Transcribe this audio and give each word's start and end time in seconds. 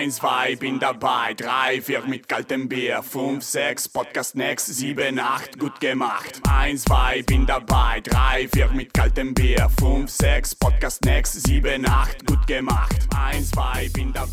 Eins, 0.00 0.16
zwei, 0.16 0.56
bin 0.56 0.78
dabei. 0.78 1.34
Drei, 1.34 1.82
vier 1.82 2.00
mit 2.06 2.26
kaltem 2.26 2.66
Bier. 2.66 3.02
Fünf, 3.02 3.44
sechs, 3.44 3.86
Podcast 3.86 4.34
next. 4.34 4.68
Sieben, 4.74 5.18
acht, 5.18 5.58
gut 5.58 5.78
gemacht. 5.78 6.40
Eins, 6.48 6.84
zwei, 6.84 7.22
bin 7.22 7.44
dabei. 7.44 8.00
Drei, 8.00 8.48
vier 8.50 8.70
mit 8.72 8.94
kaltem 8.94 9.34
Bier. 9.34 9.68
Fünf, 9.78 10.08
sechs, 10.08 10.54
Podcast 10.54 11.04
next. 11.04 11.46
Sieben, 11.46 11.86
acht, 11.86 12.26
gut 12.26 12.46
gemacht. 12.46 12.96
Eins, 13.14 13.50
zwei, 13.50 13.90
bin 13.92 14.10
dabei. 14.10 14.30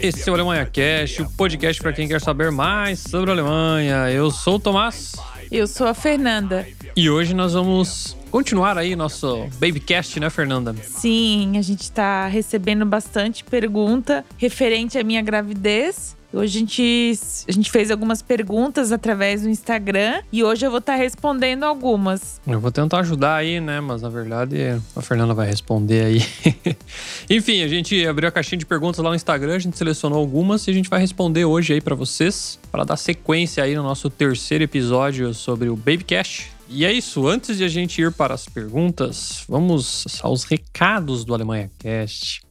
Esse 0.00 0.28
é 0.28 0.30
o 0.30 0.36
Alemanha 0.36 0.64
Cast, 0.64 1.22
o 1.22 1.30
podcast 1.30 1.82
para 1.82 1.92
quem 1.92 2.06
quer 2.06 2.20
saber 2.20 2.52
mais 2.52 3.00
sobre 3.00 3.30
a 3.30 3.34
Alemanha. 3.34 4.08
Eu 4.12 4.30
sou 4.30 4.54
o 4.54 4.60
Tomás 4.60 5.10
Eu 5.50 5.66
sou 5.66 5.88
a 5.88 5.94
Fernanda. 5.94 6.64
e 6.94 7.10
hoje 7.10 7.34
nós 7.34 7.54
vamos 7.54 8.16
continuar 8.34 8.76
aí 8.76 8.96
nosso 8.96 9.46
Babycast, 9.60 10.18
né, 10.18 10.28
Fernanda? 10.28 10.74
Sim, 10.82 11.56
a 11.56 11.62
gente 11.62 11.92
tá 11.92 12.26
recebendo 12.26 12.84
bastante 12.84 13.44
pergunta 13.44 14.24
referente 14.36 14.98
à 14.98 15.04
minha 15.04 15.22
gravidez. 15.22 16.16
Hoje 16.32 16.56
a 16.56 16.60
gente, 16.60 17.12
a 17.48 17.52
gente 17.52 17.70
fez 17.70 17.92
algumas 17.92 18.22
perguntas 18.22 18.90
através 18.90 19.42
do 19.42 19.48
Instagram 19.48 20.20
e 20.32 20.42
hoje 20.42 20.66
eu 20.66 20.70
vou 20.72 20.80
estar 20.80 20.96
respondendo 20.96 21.62
algumas. 21.62 22.40
Eu 22.44 22.58
vou 22.58 22.72
tentar 22.72 22.98
ajudar 22.98 23.36
aí, 23.36 23.60
né? 23.60 23.80
Mas 23.80 24.02
na 24.02 24.08
verdade 24.08 24.82
a 24.96 25.00
Fernanda 25.00 25.32
vai 25.32 25.46
responder 25.46 26.04
aí. 26.04 26.26
Enfim, 27.30 27.62
a 27.62 27.68
gente 27.68 28.04
abriu 28.04 28.28
a 28.28 28.32
caixinha 28.32 28.58
de 28.58 28.66
perguntas 28.66 28.98
lá 28.98 29.10
no 29.10 29.14
Instagram, 29.14 29.54
a 29.54 29.60
gente 29.60 29.78
selecionou 29.78 30.18
algumas 30.18 30.66
e 30.66 30.72
a 30.72 30.74
gente 30.74 30.90
vai 30.90 30.98
responder 30.98 31.44
hoje 31.44 31.74
aí 31.74 31.80
para 31.80 31.94
vocês, 31.94 32.58
para 32.72 32.82
dar 32.82 32.96
sequência 32.96 33.62
aí 33.62 33.76
no 33.76 33.84
nosso 33.84 34.10
terceiro 34.10 34.64
episódio 34.64 35.32
sobre 35.32 35.68
o 35.68 35.76
Babycast. 35.76 36.53
E 36.76 36.84
é 36.84 36.92
isso, 36.92 37.28
antes 37.28 37.56
de 37.56 37.62
a 37.62 37.68
gente 37.68 38.02
ir 38.02 38.10
para 38.10 38.34
as 38.34 38.46
perguntas, 38.46 39.44
vamos 39.48 40.18
aos 40.20 40.42
recados 40.42 41.24
do 41.24 41.32
Alemanha 41.32 41.70
Cast. 41.78 42.42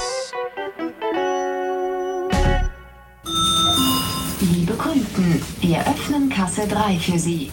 Wir 5.63 5.79
öffnen 5.87 6.29
Kasse 6.29 6.67
3 6.67 6.99
für 6.99 7.19
Sie. 7.19 7.51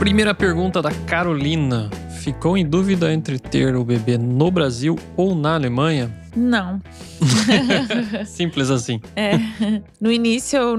Primeira 0.00 0.34
pergunta 0.34 0.80
da 0.80 0.90
Carolina. 1.06 1.90
Ficou 2.18 2.56
em 2.58 2.66
dúvida 2.66 3.12
entre 3.12 3.38
ter 3.38 3.74
o 3.76 3.84
bebê 3.84 4.18
no 4.18 4.50
Brasil 4.50 4.98
ou 5.16 5.34
na 5.34 5.54
Alemanha? 5.54 6.12
Não. 6.36 6.80
Simples 8.26 8.70
assim. 8.70 9.00
É. 9.16 9.32
No 10.00 10.12
início, 10.12 10.56
eu, 10.58 10.76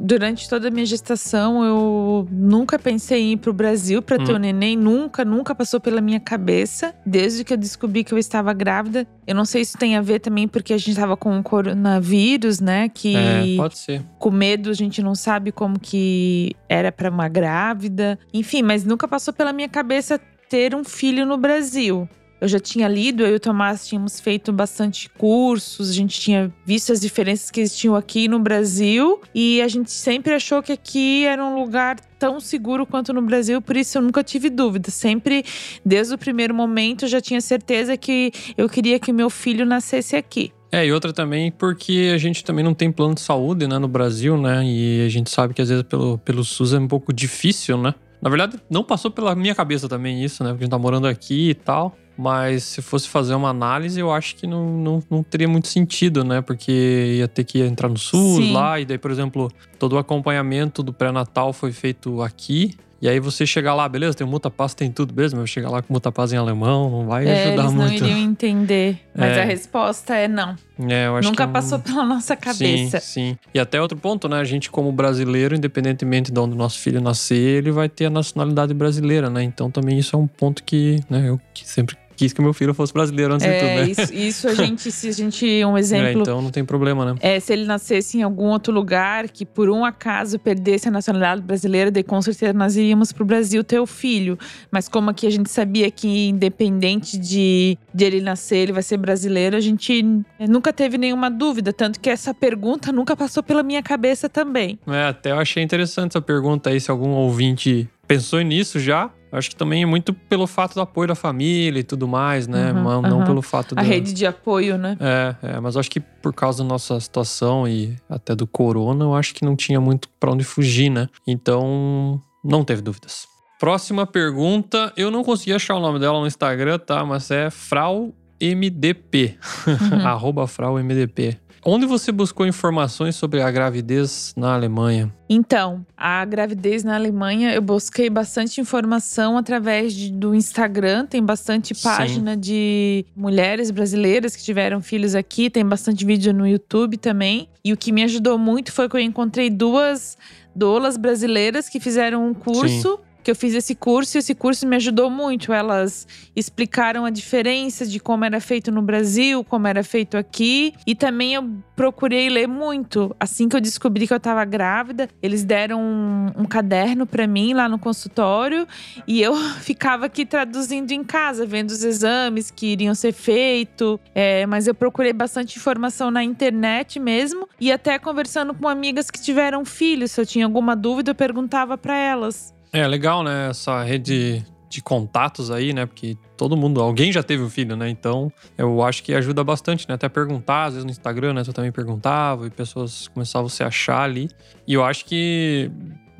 durante 0.00 0.48
toda 0.48 0.68
a 0.68 0.70
minha 0.70 0.86
gestação, 0.86 1.64
eu 1.64 2.28
nunca 2.30 2.78
pensei 2.78 3.20
em 3.22 3.32
ir 3.32 3.36
pro 3.38 3.52
Brasil 3.52 4.00
para 4.00 4.18
ter 4.18 4.32
Hum. 4.32 4.36
um 4.36 4.38
neném. 4.38 4.76
Nunca, 4.76 5.24
nunca 5.24 5.54
passou 5.54 5.80
pela 5.80 6.00
minha 6.00 6.20
cabeça. 6.20 6.94
Desde 7.04 7.44
que 7.44 7.52
eu 7.52 7.56
descobri 7.56 8.04
que 8.04 8.12
eu 8.14 8.18
estava 8.18 8.52
grávida. 8.52 9.06
Eu 9.26 9.34
não 9.34 9.44
sei 9.44 9.64
se 9.64 9.70
isso 9.70 9.78
tem 9.78 9.96
a 9.96 10.00
ver 10.00 10.20
também 10.20 10.46
porque 10.46 10.72
a 10.72 10.78
gente 10.78 10.94
tava 10.94 11.16
com 11.16 11.38
o 11.38 11.42
coronavírus, 11.42 12.60
né? 12.60 12.88
Que 12.88 13.16
É, 13.16 13.56
pode 13.56 13.78
ser. 13.78 14.02
com 14.18 14.30
medo 14.30 14.70
a 14.70 14.74
gente 14.74 15.02
não 15.02 15.14
sabe 15.14 15.50
como 15.52 15.78
que 15.78 16.52
era 16.68 16.90
para 16.92 17.10
uma 17.10 17.28
grávida. 17.28 18.18
Enfim, 18.32 18.62
mas 18.62 18.84
nunca 18.84 19.08
passou 19.08 19.34
pela 19.34 19.52
minha 19.52 19.68
cabeça 19.68 20.20
ter 20.54 20.72
um 20.72 20.84
filho 20.84 21.26
no 21.26 21.36
Brasil. 21.36 22.08
eu 22.40 22.46
já 22.46 22.60
tinha 22.60 22.86
lido, 22.86 23.24
eu 23.24 23.32
e 23.32 23.34
o 23.34 23.40
Tomás 23.40 23.88
tínhamos 23.88 24.20
feito 24.20 24.52
bastante 24.52 25.08
cursos, 25.08 25.90
a 25.90 25.92
gente 25.92 26.20
tinha 26.20 26.52
visto 26.64 26.92
as 26.92 27.00
diferenças 27.00 27.50
que 27.50 27.60
existiam 27.60 27.96
aqui 27.96 28.28
no 28.28 28.38
Brasil 28.38 29.20
e 29.34 29.60
a 29.60 29.66
gente 29.66 29.90
sempre 29.90 30.32
achou 30.32 30.62
que 30.62 30.70
aqui 30.70 31.24
era 31.24 31.44
um 31.44 31.58
lugar 31.58 31.98
tão 32.20 32.38
seguro 32.38 32.86
quanto 32.86 33.12
no 33.12 33.20
Brasil, 33.20 33.60
por 33.60 33.76
isso 33.76 33.98
eu 33.98 34.02
nunca 34.02 34.22
tive 34.22 34.48
dúvida. 34.48 34.92
Sempre, 34.92 35.44
desde 35.84 36.14
o 36.14 36.18
primeiro 36.18 36.54
momento, 36.54 37.06
eu 37.06 37.08
já 37.08 37.20
tinha 37.20 37.40
certeza 37.40 37.96
que 37.96 38.30
eu 38.56 38.68
queria 38.68 39.00
que 39.00 39.12
meu 39.12 39.30
filho 39.30 39.66
nascesse 39.66 40.14
aqui. 40.14 40.52
É, 40.70 40.86
e 40.86 40.92
outra 40.92 41.12
também 41.12 41.50
porque 41.50 42.12
a 42.14 42.18
gente 42.18 42.44
também 42.44 42.64
não 42.64 42.74
tem 42.74 42.92
plano 42.92 43.14
de 43.14 43.22
saúde, 43.22 43.66
né, 43.66 43.78
no 43.78 43.88
Brasil, 43.88 44.36
né? 44.36 44.62
E 44.64 45.04
a 45.04 45.08
gente 45.08 45.30
sabe 45.30 45.52
que 45.52 45.62
às 45.62 45.68
vezes 45.68 45.84
pelo, 45.84 46.18
pelo 46.18 46.44
SUS 46.44 46.74
é 46.74 46.78
um 46.78 46.86
pouco 46.86 47.12
difícil, 47.12 47.76
né? 47.76 47.94
Na 48.24 48.30
verdade, 48.30 48.58
não 48.70 48.82
passou 48.82 49.10
pela 49.10 49.34
minha 49.34 49.54
cabeça 49.54 49.86
também 49.86 50.24
isso, 50.24 50.42
né? 50.42 50.48
Porque 50.48 50.64
a 50.64 50.64
gente 50.64 50.70
tá 50.70 50.78
morando 50.78 51.06
aqui 51.06 51.50
e 51.50 51.54
tal. 51.54 51.94
Mas 52.16 52.62
se 52.62 52.80
fosse 52.80 53.06
fazer 53.06 53.34
uma 53.34 53.50
análise, 53.50 54.00
eu 54.00 54.10
acho 54.10 54.36
que 54.36 54.46
não, 54.46 54.78
não, 54.78 55.02
não 55.10 55.22
teria 55.22 55.46
muito 55.46 55.68
sentido, 55.68 56.24
né? 56.24 56.40
Porque 56.40 57.16
ia 57.18 57.28
ter 57.28 57.44
que 57.44 57.60
entrar 57.60 57.86
no 57.86 57.98
SUS 57.98 58.36
Sim. 58.36 58.52
lá, 58.54 58.80
e 58.80 58.86
daí, 58.86 58.96
por 58.96 59.10
exemplo, 59.10 59.52
todo 59.78 59.94
o 59.94 59.98
acompanhamento 59.98 60.82
do 60.82 60.90
pré-natal 60.90 61.52
foi 61.52 61.70
feito 61.70 62.22
aqui. 62.22 62.78
E 63.02 63.08
aí 63.08 63.20
você 63.20 63.44
chegar 63.44 63.74
lá, 63.74 63.88
beleza, 63.88 64.16
tem 64.16 64.26
o 64.26 64.30
Mutapaz, 64.30 64.72
tem 64.74 64.90
tudo, 64.90 65.12
beleza, 65.12 65.36
mas 65.36 65.50
chegar 65.50 65.68
lá 65.70 65.82
com 65.82 65.92
o 65.92 65.94
Mutapaz 65.94 66.32
em 66.32 66.36
alemão 66.36 66.88
não 66.90 67.06
vai 67.06 67.26
É, 67.26 67.42
ajudar 67.48 67.62
eles 67.62 67.72
não 67.74 67.82
muito. 67.86 68.04
iriam 68.04 68.18
entender. 68.18 68.98
Mas 69.14 69.36
É. 69.36 69.42
a 69.42 69.44
resposta 69.44 70.14
é 70.14 70.26
não. 70.28 70.56
É, 70.88 71.06
eu 71.06 71.16
acho 71.16 71.28
Nunca 71.28 71.46
que 71.46 71.52
passou 71.52 71.78
pela 71.78 72.04
nossa 72.04 72.34
cabeça. 72.34 72.98
Sim, 73.00 73.30
sim. 73.32 73.38
E 73.52 73.58
até 73.60 73.80
outro 73.80 73.96
ponto, 73.98 74.28
né? 74.28 74.38
A 74.38 74.44
gente, 74.44 74.70
como 74.70 74.90
brasileiro, 74.90 75.54
independentemente 75.54 76.32
de 76.32 76.38
onde 76.40 76.54
o 76.54 76.56
nosso 76.58 76.78
filho 76.78 77.00
nascer, 77.00 77.58
ele 77.58 77.70
vai 77.70 77.88
ter 77.88 78.06
a 78.06 78.10
nacionalidade 78.10 78.72
brasileira, 78.74 79.28
né? 79.28 79.42
Então 79.42 79.70
também 79.70 79.98
isso 79.98 80.16
é 80.16 80.18
um 80.18 80.26
ponto 80.26 80.64
que, 80.64 80.98
né, 81.10 81.28
eu 81.28 81.40
que 81.52 81.68
sempre 81.68 81.96
quis 82.16 82.32
que 82.32 82.40
meu 82.40 82.52
filho 82.52 82.72
fosse 82.74 82.92
brasileiro 82.92 83.34
antes 83.34 83.46
de 83.46 83.52
tudo, 83.52 83.66
É, 83.68 83.76
né? 83.84 83.90
isso, 83.90 84.14
isso 84.14 84.48
a 84.48 84.54
gente, 84.54 84.90
se 84.90 85.08
a 85.08 85.12
gente, 85.12 85.64
um 85.64 85.76
É, 85.76 85.80
exemplo, 85.80 86.22
então 86.22 86.40
não 86.42 86.50
tem 86.50 86.64
problema, 86.64 87.04
né? 87.04 87.14
É, 87.20 87.38
se 87.40 87.52
ele 87.52 87.64
nascesse 87.64 88.18
em 88.18 88.22
algum 88.22 88.46
outro 88.46 88.72
lugar 88.72 89.28
que 89.28 89.44
por 89.44 89.68
um 89.70 89.84
acaso 89.84 90.38
perdesse 90.38 90.88
a 90.88 90.90
nacionalidade 90.90 91.42
brasileira, 91.42 91.90
daí 91.90 92.02
com 92.02 92.20
certeza 92.22 92.52
nós 92.52 92.76
iríamos 92.76 93.12
pro 93.12 93.24
Brasil 93.24 93.62
ter 93.64 93.78
o 93.80 93.86
filho. 93.86 94.38
Mas 94.70 94.88
como 94.88 95.10
aqui 95.10 95.26
a 95.26 95.30
gente 95.30 95.50
sabia 95.50 95.90
que 95.90 96.28
independente 96.28 97.18
de, 97.18 97.76
de 97.92 98.04
ele 98.04 98.20
nascer, 98.20 98.58
ele 98.58 98.72
vai 98.72 98.82
ser 98.82 98.96
brasileiro, 98.96 99.56
a 99.56 99.60
gente 99.60 100.04
eh, 100.38 100.46
nunca 100.46 100.72
teve 100.72 100.96
nenhuma 100.98 101.30
dúvida. 101.30 101.72
Tanto 101.72 102.00
que 102.00 102.08
essa 102.10 102.32
pergunta 102.34 102.92
nunca 102.92 103.16
passou 103.16 103.42
pela 103.42 103.62
minha 103.62 103.82
cabeça 103.82 104.28
também. 104.28 104.78
É, 104.86 105.04
até 105.08 105.32
eu 105.32 105.38
achei 105.38 105.62
interessante 105.62 106.12
essa 106.12 106.20
pergunta 106.20 106.70
aí, 106.70 106.80
se 106.80 106.90
algum 106.90 107.10
ouvinte 107.10 107.88
pensou 108.06 108.40
nisso 108.42 108.78
já. 108.78 109.10
Acho 109.34 109.50
que 109.50 109.56
também 109.56 109.82
é 109.82 109.86
muito 109.86 110.14
pelo 110.14 110.46
fato 110.46 110.74
do 110.74 110.80
apoio 110.80 111.08
da 111.08 111.14
família 111.14 111.80
e 111.80 111.82
tudo 111.82 112.06
mais, 112.06 112.46
né? 112.46 112.72
Uhum, 112.72 112.82
Mas 112.82 113.10
não 113.10 113.18
uhum. 113.18 113.24
pelo 113.24 113.42
fato 113.42 113.72
A 113.72 113.76
da... 113.76 113.82
rede 113.82 114.12
de 114.12 114.24
apoio, 114.24 114.78
né? 114.78 114.96
É, 115.00 115.34
é, 115.42 115.60
mas 115.60 115.76
acho 115.76 115.90
que 115.90 116.00
por 116.00 116.32
causa 116.32 116.62
da 116.62 116.68
nossa 116.68 116.98
situação 117.00 117.66
e 117.66 117.96
até 118.08 118.34
do 118.34 118.46
corona, 118.46 119.04
eu 119.04 119.14
acho 119.14 119.34
que 119.34 119.44
não 119.44 119.56
tinha 119.56 119.80
muito 119.80 120.08
pra 120.20 120.30
onde 120.30 120.44
fugir, 120.44 120.88
né? 120.88 121.08
Então, 121.26 122.20
não 122.44 122.64
teve 122.64 122.80
dúvidas. 122.80 123.26
Próxima 123.58 124.06
pergunta, 124.06 124.92
eu 124.96 125.10
não 125.10 125.24
consegui 125.24 125.52
achar 125.52 125.74
o 125.74 125.80
nome 125.80 125.98
dela 125.98 126.20
no 126.20 126.26
Instagram, 126.26 126.78
tá? 126.78 127.04
Mas 127.04 127.30
é 127.30 127.50
FrauMDP, 127.50 129.36
arroba 130.04 130.46
FrauMDP. 130.46 131.38
Onde 131.66 131.86
você 131.86 132.12
buscou 132.12 132.46
informações 132.46 133.16
sobre 133.16 133.40
a 133.40 133.50
gravidez 133.50 134.34
na 134.36 134.52
Alemanha? 134.54 135.10
Então, 135.30 135.84
a 135.96 136.22
gravidez 136.26 136.84
na 136.84 136.94
Alemanha, 136.94 137.54
eu 137.54 137.62
busquei 137.62 138.10
bastante 138.10 138.60
informação 138.60 139.38
através 139.38 139.94
de- 139.94 140.12
do 140.12 140.34
Instagram. 140.34 141.06
Tem 141.06 141.24
bastante 141.24 141.74
Sim. 141.74 141.82
página 141.82 142.36
de 142.36 143.06
mulheres 143.16 143.70
brasileiras 143.70 144.36
que 144.36 144.42
tiveram 144.42 144.82
filhos 144.82 145.14
aqui. 145.14 145.48
Tem 145.48 145.64
bastante 145.64 146.04
vídeo 146.04 146.34
no 146.34 146.46
YouTube 146.46 146.98
também. 146.98 147.48
E 147.64 147.72
o 147.72 147.76
que 147.78 147.92
me 147.92 148.02
ajudou 148.02 148.36
muito 148.36 148.70
foi 148.70 148.86
que 148.86 148.96
eu 148.96 149.00
encontrei 149.00 149.48
duas 149.48 150.18
doulas 150.54 150.98
brasileiras 150.98 151.68
que 151.70 151.80
fizeram 151.80 152.28
um 152.28 152.34
curso. 152.34 153.00
Que 153.24 153.30
eu 153.30 153.34
fiz 153.34 153.54
esse 153.54 153.74
curso 153.74 154.16
e 154.16 154.18
esse 154.18 154.34
curso 154.34 154.66
me 154.66 154.76
ajudou 154.76 155.10
muito. 155.10 155.52
Elas 155.52 156.06
explicaram 156.36 157.06
a 157.06 157.10
diferença 157.10 157.86
de 157.86 157.98
como 157.98 158.24
era 158.24 158.38
feito 158.38 158.70
no 158.70 158.82
Brasil, 158.82 159.42
como 159.42 159.66
era 159.66 159.82
feito 159.82 160.16
aqui. 160.16 160.74
E 160.86 160.94
também 160.94 161.34
eu 161.34 161.50
procurei 161.74 162.28
ler 162.28 162.46
muito. 162.46 163.16
Assim 163.18 163.48
que 163.48 163.56
eu 163.56 163.60
descobri 163.60 164.06
que 164.06 164.14
eu 164.14 164.20
tava 164.20 164.44
grávida, 164.44 165.08
eles 165.22 165.42
deram 165.42 165.80
um, 165.80 166.42
um 166.42 166.44
caderno 166.44 167.06
pra 167.06 167.26
mim 167.26 167.54
lá 167.54 167.68
no 167.68 167.78
consultório 167.78 168.68
e 169.06 169.22
eu 169.22 169.34
ficava 169.60 170.06
aqui 170.06 170.26
traduzindo 170.26 170.92
em 170.92 171.02
casa, 171.02 171.46
vendo 171.46 171.70
os 171.70 171.82
exames 171.82 172.50
que 172.50 172.66
iriam 172.66 172.94
ser 172.94 173.12
feitos. 173.12 173.98
É, 174.14 174.46
mas 174.46 174.66
eu 174.66 174.74
procurei 174.74 175.12
bastante 175.12 175.58
informação 175.58 176.10
na 176.10 176.22
internet 176.22 177.00
mesmo 177.00 177.48
e 177.60 177.72
até 177.72 177.98
conversando 177.98 178.52
com 178.54 178.68
amigas 178.68 179.10
que 179.10 179.20
tiveram 179.20 179.64
filhos. 179.64 180.12
Se 180.12 180.20
eu 180.20 180.26
tinha 180.26 180.44
alguma 180.44 180.76
dúvida, 180.76 181.10
eu 181.10 181.14
perguntava 181.14 181.78
pra 181.78 181.96
elas. 181.96 182.52
É 182.74 182.86
legal, 182.88 183.22
né? 183.22 183.48
Essa 183.50 183.82
rede 183.84 184.44
de 184.68 184.82
contatos 184.82 185.50
aí, 185.52 185.72
né? 185.72 185.86
Porque 185.86 186.16
todo 186.36 186.56
mundo, 186.56 186.80
alguém 186.80 187.12
já 187.12 187.22
teve 187.22 187.42
um 187.44 187.48
filho, 187.48 187.76
né? 187.76 187.88
Então 187.88 188.32
eu 188.58 188.82
acho 188.82 189.04
que 189.04 189.14
ajuda 189.14 189.44
bastante, 189.44 189.88
né? 189.88 189.94
Até 189.94 190.08
perguntar, 190.08 190.64
às 190.64 190.72
vezes 190.74 190.84
no 190.84 190.90
Instagram, 190.90 191.32
né? 191.34 191.42
Eu 191.46 191.52
também 191.52 191.70
perguntava 191.70 192.46
e 192.46 192.50
pessoas 192.50 193.06
começavam 193.08 193.46
a 193.46 193.50
se 193.50 193.62
achar 193.62 194.02
ali. 194.02 194.28
E 194.66 194.74
eu 194.74 194.82
acho 194.84 195.04
que 195.04 195.70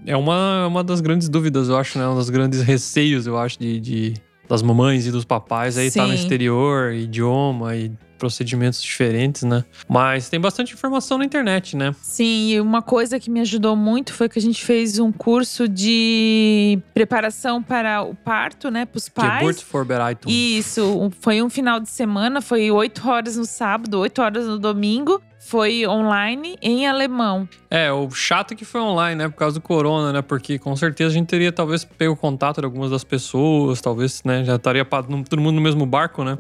é 0.07 0.17
uma, 0.17 0.69
uma 0.69 0.85
das 0.85 1.01
grandes 1.01 1.29
dúvidas, 1.29 1.69
eu 1.69 1.77
acho, 1.77 1.99
né? 1.99 2.07
Um 2.07 2.15
dos 2.15 2.31
grandes 2.31 2.63
receios, 2.63 3.27
eu 3.27 3.37
acho, 3.37 3.59
de, 3.59 3.81
de- 3.81 4.15
das 4.49 4.63
mamães 4.63 5.07
e 5.07 5.11
dos 5.11 5.25
papais 5.25 5.77
aí 5.79 5.91
tá 5.91 6.07
no 6.07 6.13
exterior, 6.15 6.93
idioma 6.93 7.75
e 7.75 7.91
procedimentos 8.25 8.83
diferentes, 8.83 9.43
né? 9.43 9.63
Mas 9.87 10.31
tem 10.31 10.41
bastante 10.41 10.73
informação 10.73 11.19
na 11.19 11.27
internet, 11.27 11.77
né? 11.77 11.95
Sim, 12.01 12.53
e 12.53 12.61
uma 12.61 12.81
coisa 12.81 13.21
que 13.21 13.31
me 13.31 13.39
ajudou 13.41 13.77
muito 13.77 14.15
foi 14.15 14.31
que 14.31 14.39
a 14.39 14.43
gente 14.43 14.65
fez 14.65 14.99
um 14.99 15.13
curso 15.13 15.69
de 15.69 16.79
preparação 16.95 17.63
para 17.63 18.03
o 18.03 18.15
parto, 18.15 18.71
né, 18.71 18.87
para 18.87 18.97
os 18.97 19.11
pais. 19.11 19.41
Geburt 19.41 19.63
Vorbereitung. 19.71 20.33
Isso, 20.33 21.13
foi 21.21 21.43
um 21.43 21.51
final 21.51 21.79
de 21.81 21.91
semana, 21.91 22.41
foi 22.41 22.71
oito 22.71 23.07
horas 23.07 23.37
no 23.37 23.45
sábado, 23.45 23.99
oito 24.01 24.23
horas 24.23 24.47
no 24.47 24.59
domingo. 24.59 25.21
Foi 25.47 25.87
online 25.87 26.57
em 26.63 26.87
alemão. 26.87 27.47
É, 27.71 27.93
o 27.93 28.11
chato 28.11 28.53
é 28.53 28.55
que 28.55 28.65
foi 28.65 28.81
online, 28.81 29.15
né? 29.15 29.29
Por 29.29 29.37
causa 29.37 29.61
do 29.61 29.61
corona, 29.61 30.11
né? 30.11 30.23
Porque 30.23 30.59
com 30.59 30.75
certeza 30.75 31.11
a 31.11 31.13
gente 31.13 31.27
teria 31.27 31.53
talvez 31.53 31.85
pego 31.85 32.17
contato 32.17 32.61
de 32.61 32.65
algumas 32.65 32.91
das 32.91 33.05
pessoas, 33.05 33.79
talvez, 33.83 34.23
né? 34.25 34.43
Já 34.43 34.57
estaria 34.57 34.87
todo 34.87 35.43
mundo 35.43 35.53
no 35.53 35.61
mesmo 35.61 35.85
barco, 35.85 36.25
né? 36.25 36.39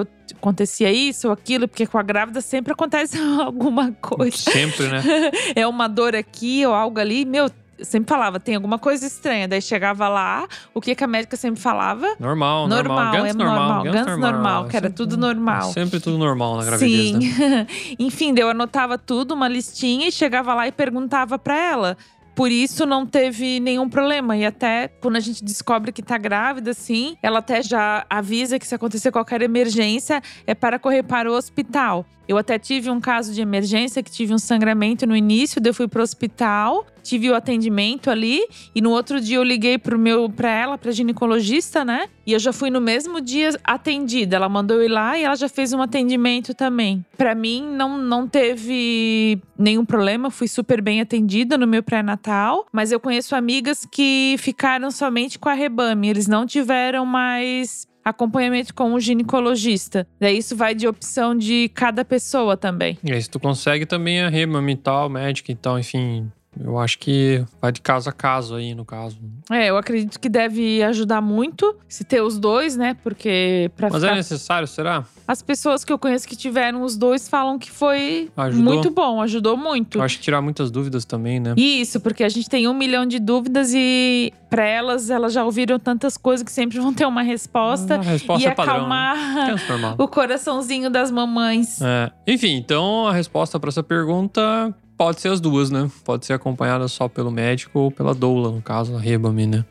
acontecia 0.41 0.91
isso 0.91 1.27
ou 1.27 1.33
aquilo, 1.33 1.67
porque 1.67 1.85
com 1.85 1.97
a 1.97 2.03
grávida 2.03 2.41
sempre 2.41 2.73
acontece 2.73 3.17
alguma 3.39 3.91
coisa. 4.01 4.35
Sempre, 4.35 4.87
né? 4.87 5.01
É 5.55 5.67
uma 5.67 5.87
dor 5.87 6.15
aqui 6.15 6.65
ou 6.65 6.73
algo 6.73 6.99
ali. 6.99 7.23
Meu, 7.25 7.45
eu 7.77 7.85
sempre 7.85 8.09
falava, 8.09 8.39
tem 8.39 8.55
alguma 8.55 8.77
coisa 8.79 9.05
estranha. 9.05 9.47
Daí 9.47 9.61
chegava 9.61 10.07
lá, 10.07 10.47
o 10.73 10.81
que, 10.81 10.93
que 10.95 11.03
a 11.03 11.07
médica 11.07 11.35
sempre 11.37 11.61
falava? 11.61 12.15
Normal, 12.19 12.67
normal. 12.67 12.97
Normal, 12.97 13.11
Gantz 13.13 13.29
é 13.29 13.33
normal. 13.33 13.83
Gantz 13.83 13.95
Gantz 14.05 14.19
normal, 14.19 14.65
que 14.67 14.77
era 14.77 14.87
Sempre- 14.87 14.97
tudo 14.97 15.17
normal. 15.17 15.71
Sempre 15.73 15.99
tudo 15.99 16.17
normal 16.17 16.57
na 16.57 16.65
gravidez, 16.65 17.23
Sim. 17.23 17.49
né? 17.49 17.67
Enfim, 17.99 18.33
eu 18.37 18.49
anotava 18.49 18.97
tudo, 18.97 19.33
uma 19.33 19.47
listinha, 19.47 20.07
e 20.07 20.11
chegava 20.11 20.53
lá 20.53 20.67
e 20.67 20.71
perguntava 20.71 21.37
pra 21.39 21.55
ela. 21.57 21.97
Por 22.41 22.51
isso 22.51 22.87
não 22.87 23.05
teve 23.05 23.59
nenhum 23.59 23.87
problema. 23.87 24.35
E 24.35 24.43
até 24.43 24.87
quando 24.87 25.15
a 25.15 25.19
gente 25.19 25.45
descobre 25.45 25.91
que 25.91 26.01
tá 26.01 26.17
grávida, 26.17 26.71
assim, 26.71 27.15
ela 27.21 27.37
até 27.37 27.61
já 27.61 28.03
avisa 28.09 28.57
que 28.57 28.65
se 28.65 28.73
acontecer 28.73 29.11
qualquer 29.11 29.43
emergência, 29.43 30.23
é 30.47 30.55
para 30.55 30.79
correr 30.79 31.03
para 31.03 31.31
o 31.31 31.35
hospital. 31.35 32.03
Eu 32.27 32.39
até 32.39 32.57
tive 32.57 32.89
um 32.89 32.99
caso 32.99 33.31
de 33.31 33.41
emergência 33.41 34.01
que 34.01 34.09
tive 34.09 34.33
um 34.33 34.39
sangramento 34.39 35.05
no 35.05 35.15
início, 35.15 35.61
daí 35.61 35.69
eu 35.69 35.73
fui 35.75 35.87
pro 35.87 36.01
hospital, 36.01 36.87
tive 37.03 37.29
o 37.29 37.35
atendimento 37.35 38.09
ali 38.09 38.41
e 38.73 38.81
no 38.81 38.91
outro 38.91 39.19
dia 39.19 39.37
eu 39.37 39.43
liguei 39.43 39.77
pro 39.77 39.97
meu 39.97 40.29
para 40.29 40.49
ela, 40.49 40.77
pra 40.77 40.91
ginecologista, 40.91 41.83
né? 41.83 42.07
E 42.25 42.33
eu 42.33 42.39
já 42.39 42.53
fui 42.53 42.69
no 42.69 42.79
mesmo 42.79 43.19
dia 43.19 43.49
atendida. 43.63 44.35
Ela 44.35 44.47
mandou 44.47 44.77
eu 44.77 44.85
ir 44.85 44.89
lá 44.89 45.17
e 45.17 45.23
ela 45.23 45.35
já 45.35 45.49
fez 45.49 45.73
um 45.73 45.81
atendimento 45.81 46.53
também. 46.53 47.05
Pra 47.17 47.35
mim 47.35 47.63
não 47.63 47.97
não 47.97 48.27
teve 48.27 49.39
nenhum 49.57 49.85
problema, 49.85 50.31
fui 50.31 50.47
super 50.47 50.81
bem 50.81 51.01
atendida 51.01 51.57
no 51.57 51.67
meu 51.67 51.83
pré-natal, 51.83 52.65
mas 52.71 52.91
eu 52.91 52.99
conheço 52.99 53.35
amigas 53.35 53.85
que 53.85 54.35
ficaram 54.39 54.89
somente 54.91 55.37
com 55.37 55.49
a 55.49 55.53
rebame, 55.53 56.09
eles 56.09 56.27
não 56.27 56.45
tiveram 56.45 57.05
mais 57.05 57.87
acompanhamento 58.03 58.73
com 58.73 58.93
o 58.93 58.99
ginecologista. 58.99 60.07
Daí 60.19 60.37
isso 60.37 60.55
vai 60.55 60.73
de 60.73 60.87
opção 60.87 61.35
de 61.35 61.69
cada 61.73 62.03
pessoa 62.03 62.57
também. 62.57 62.97
E 63.03 63.11
aí, 63.11 63.21
se 63.21 63.29
tu 63.29 63.39
consegue 63.39 63.85
também 63.85 64.21
a 64.21 64.29
rema 64.29 64.61
e 64.71 64.75
tal, 64.75 65.09
médica 65.09 65.51
e 65.51 65.55
tal, 65.55 65.79
enfim. 65.79 66.31
Eu 66.59 66.77
acho 66.77 66.99
que 66.99 67.43
vai 67.61 67.71
de 67.71 67.81
caso 67.81 68.09
a 68.09 68.13
caso 68.13 68.55
aí, 68.55 68.75
no 68.75 68.83
caso. 68.83 69.17
É, 69.49 69.69
eu 69.69 69.77
acredito 69.77 70.19
que 70.19 70.27
deve 70.27 70.83
ajudar 70.83 71.21
muito 71.21 71.75
se 71.87 72.03
ter 72.03 72.21
os 72.21 72.37
dois, 72.37 72.75
né? 72.75 72.95
Porque 73.03 73.71
pra 73.75 73.89
Mas 73.89 74.03
é 74.03 74.07
ficar... 74.07 74.15
necessário, 74.15 74.67
será? 74.67 75.05
as 75.31 75.41
pessoas 75.41 75.85
que 75.85 75.93
eu 75.93 75.97
conheço 75.97 76.27
que 76.27 76.35
tiveram 76.35 76.83
os 76.83 76.97
dois 76.97 77.29
falam 77.29 77.57
que 77.57 77.71
foi 77.71 78.29
Ajudou? 78.35 78.73
muito 78.73 78.91
bom, 78.91 79.21
ajudou 79.21 79.55
muito. 79.55 79.97
Eu 79.97 80.03
acho 80.03 80.17
que 80.17 80.23
tirar 80.23 80.41
muitas 80.41 80.69
dúvidas 80.69 81.05
também, 81.05 81.39
né? 81.39 81.53
Isso, 81.55 82.01
porque 82.01 82.23
a 82.25 82.29
gente 82.29 82.49
tem 82.49 82.67
um 82.67 82.73
milhão 82.73 83.05
de 83.05 83.17
dúvidas 83.17 83.71
e 83.73 84.33
pra 84.49 84.65
elas, 84.65 85.09
elas 85.09 85.31
já 85.31 85.45
ouviram 85.45 85.79
tantas 85.79 86.17
coisas 86.17 86.43
que 86.43 86.51
sempre 86.51 86.77
vão 86.79 86.93
ter 86.93 87.05
uma 87.05 87.21
resposta 87.21 87.95
a 87.95 88.01
resposta 88.01 88.45
e 88.45 88.51
é 88.51 88.53
padrão. 88.53 88.75
acalmar 88.75 89.17
Né? 89.45 89.55
O 89.97 90.05
coraçãozinho 90.07 90.89
das 90.89 91.09
mamães. 91.09 91.81
É. 91.81 92.11
Enfim, 92.27 92.55
então 92.57 93.07
a 93.07 93.13
resposta 93.13 93.57
para 93.57 93.69
essa 93.69 93.81
pergunta 93.81 94.75
pode 95.01 95.19
ser 95.19 95.29
as 95.29 95.41
duas, 95.41 95.71
né? 95.71 95.89
Pode 96.05 96.27
ser 96.27 96.33
acompanhada 96.33 96.87
só 96.87 97.07
pelo 97.07 97.31
médico 97.31 97.79
ou 97.79 97.91
pela 97.91 98.13
doula, 98.13 98.51
no 98.51 98.61
caso, 98.61 98.95
a 98.95 98.99
Rebame, 98.99 99.47
né? 99.47 99.65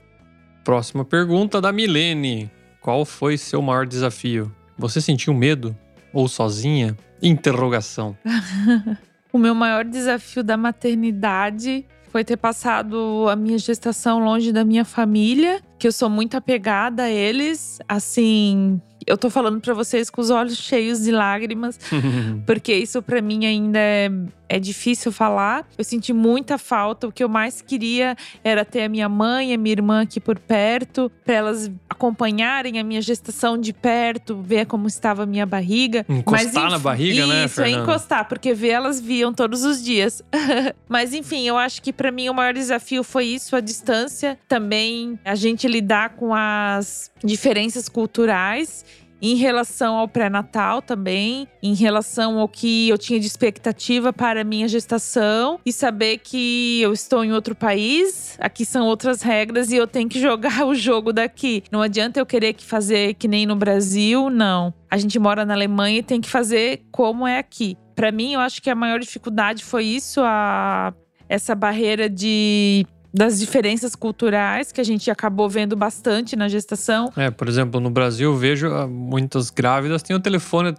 Próxima 0.64 1.04
pergunta 1.04 1.60
da 1.60 1.70
Milene. 1.70 2.50
Qual 2.80 3.04
foi 3.04 3.38
seu 3.38 3.62
maior 3.62 3.86
desafio? 3.86 4.52
Você 4.76 5.00
sentiu 5.00 5.32
medo? 5.32 5.76
Ou 6.12 6.26
sozinha? 6.26 6.96
Interrogação. 7.22 8.16
O 9.32 9.38
meu 9.38 9.54
maior 9.54 9.84
desafio 9.84 10.42
da 10.42 10.56
maternidade 10.56 11.86
foi 12.10 12.24
ter 12.24 12.36
passado 12.36 13.28
a 13.30 13.36
minha 13.36 13.56
gestação 13.56 14.18
longe 14.18 14.50
da 14.50 14.64
minha 14.64 14.84
família, 14.84 15.60
que 15.78 15.86
eu 15.86 15.92
sou 15.92 16.10
muito 16.10 16.36
apegada 16.36 17.04
a 17.04 17.08
eles. 17.08 17.78
Assim, 17.86 18.82
eu 19.06 19.16
tô 19.16 19.30
falando 19.30 19.60
pra 19.60 19.74
vocês 19.74 20.10
com 20.10 20.20
os 20.20 20.30
olhos 20.30 20.56
cheios 20.56 21.02
de 21.02 21.10
lágrimas, 21.10 21.78
porque 22.46 22.74
isso 22.74 23.02
pra 23.02 23.20
mim 23.20 23.46
ainda 23.46 23.78
é, 23.78 24.10
é 24.48 24.58
difícil 24.58 25.12
falar. 25.12 25.66
Eu 25.76 25.84
senti 25.84 26.12
muita 26.12 26.58
falta. 26.58 27.08
O 27.08 27.12
que 27.12 27.22
eu 27.22 27.28
mais 27.28 27.60
queria 27.60 28.16
era 28.42 28.64
ter 28.64 28.82
a 28.82 28.88
minha 28.88 29.08
mãe 29.08 29.50
e 29.50 29.54
a 29.54 29.58
minha 29.58 29.72
irmã 29.72 30.02
aqui 30.02 30.20
por 30.20 30.38
perto, 30.38 31.10
pra 31.24 31.34
elas 31.34 31.70
acompanharem 31.88 32.78
a 32.78 32.84
minha 32.84 33.02
gestação 33.02 33.58
de 33.58 33.72
perto, 33.72 34.40
ver 34.42 34.66
como 34.66 34.86
estava 34.86 35.24
a 35.24 35.26
minha 35.26 35.44
barriga. 35.44 36.04
Encostar 36.08 36.70
na 36.70 36.76
enfim, 36.76 36.82
barriga, 36.82 37.26
né, 37.26 37.44
Isso, 37.44 37.60
é 37.60 37.70
encostar, 37.70 38.26
porque 38.26 38.54
ver 38.54 38.70
elas 38.70 39.00
viam 39.00 39.34
todos 39.34 39.64
os 39.64 39.82
dias. 39.82 40.22
Mas 40.88 41.12
enfim, 41.12 41.46
eu 41.46 41.58
acho 41.58 41.82
que 41.82 41.92
pra 41.92 42.10
mim 42.10 42.28
o 42.28 42.34
maior 42.34 42.54
desafio 42.54 43.04
foi 43.04 43.26
isso, 43.26 43.54
a 43.54 43.60
distância. 43.60 44.38
Também 44.48 45.18
a 45.24 45.34
gente 45.34 45.68
lidar 45.68 46.10
com 46.10 46.34
as 46.34 47.10
diferenças 47.22 47.88
culturais. 47.88 48.84
Em 49.22 49.36
relação 49.36 49.96
ao 49.96 50.08
pré-natal 50.08 50.80
também, 50.80 51.46
em 51.62 51.74
relação 51.74 52.38
ao 52.38 52.48
que 52.48 52.88
eu 52.88 52.96
tinha 52.96 53.20
de 53.20 53.26
expectativa 53.26 54.12
para 54.12 54.40
a 54.40 54.44
minha 54.44 54.66
gestação 54.66 55.60
e 55.64 55.72
saber 55.72 56.18
que 56.18 56.80
eu 56.80 56.92
estou 56.92 57.22
em 57.22 57.32
outro 57.32 57.54
país, 57.54 58.36
aqui 58.40 58.64
são 58.64 58.86
outras 58.86 59.20
regras 59.20 59.70
e 59.70 59.76
eu 59.76 59.86
tenho 59.86 60.08
que 60.08 60.18
jogar 60.20 60.64
o 60.66 60.74
jogo 60.74 61.12
daqui. 61.12 61.62
Não 61.70 61.82
adianta 61.82 62.18
eu 62.18 62.26
querer 62.26 62.54
que 62.54 62.64
fazer 62.64 63.14
que 63.14 63.28
nem 63.28 63.44
no 63.44 63.56
Brasil, 63.56 64.30
não. 64.30 64.72
A 64.90 64.96
gente 64.96 65.18
mora 65.18 65.44
na 65.44 65.54
Alemanha 65.54 65.98
e 65.98 66.02
tem 66.02 66.20
que 66.20 66.28
fazer 66.28 66.82
como 66.90 67.26
é 67.26 67.38
aqui. 67.38 67.76
Para 67.94 68.10
mim, 68.10 68.32
eu 68.32 68.40
acho 68.40 68.62
que 68.62 68.70
a 68.70 68.74
maior 68.74 68.98
dificuldade 68.98 69.62
foi 69.62 69.84
isso, 69.84 70.20
a 70.22 70.94
essa 71.28 71.54
barreira 71.54 72.08
de 72.08 72.84
das 73.12 73.38
diferenças 73.38 73.94
culturais 73.94 74.72
que 74.72 74.80
a 74.80 74.84
gente 74.84 75.10
acabou 75.10 75.48
vendo 75.48 75.76
bastante 75.76 76.36
na 76.36 76.48
gestação. 76.48 77.12
É, 77.16 77.30
por 77.30 77.48
exemplo, 77.48 77.80
no 77.80 77.90
Brasil 77.90 78.34
vejo 78.36 78.68
ah, 78.68 78.86
muitas 78.86 79.50
grávidas 79.50 80.02
têm 80.02 80.14
o 80.14 80.20
telefone 80.20 80.74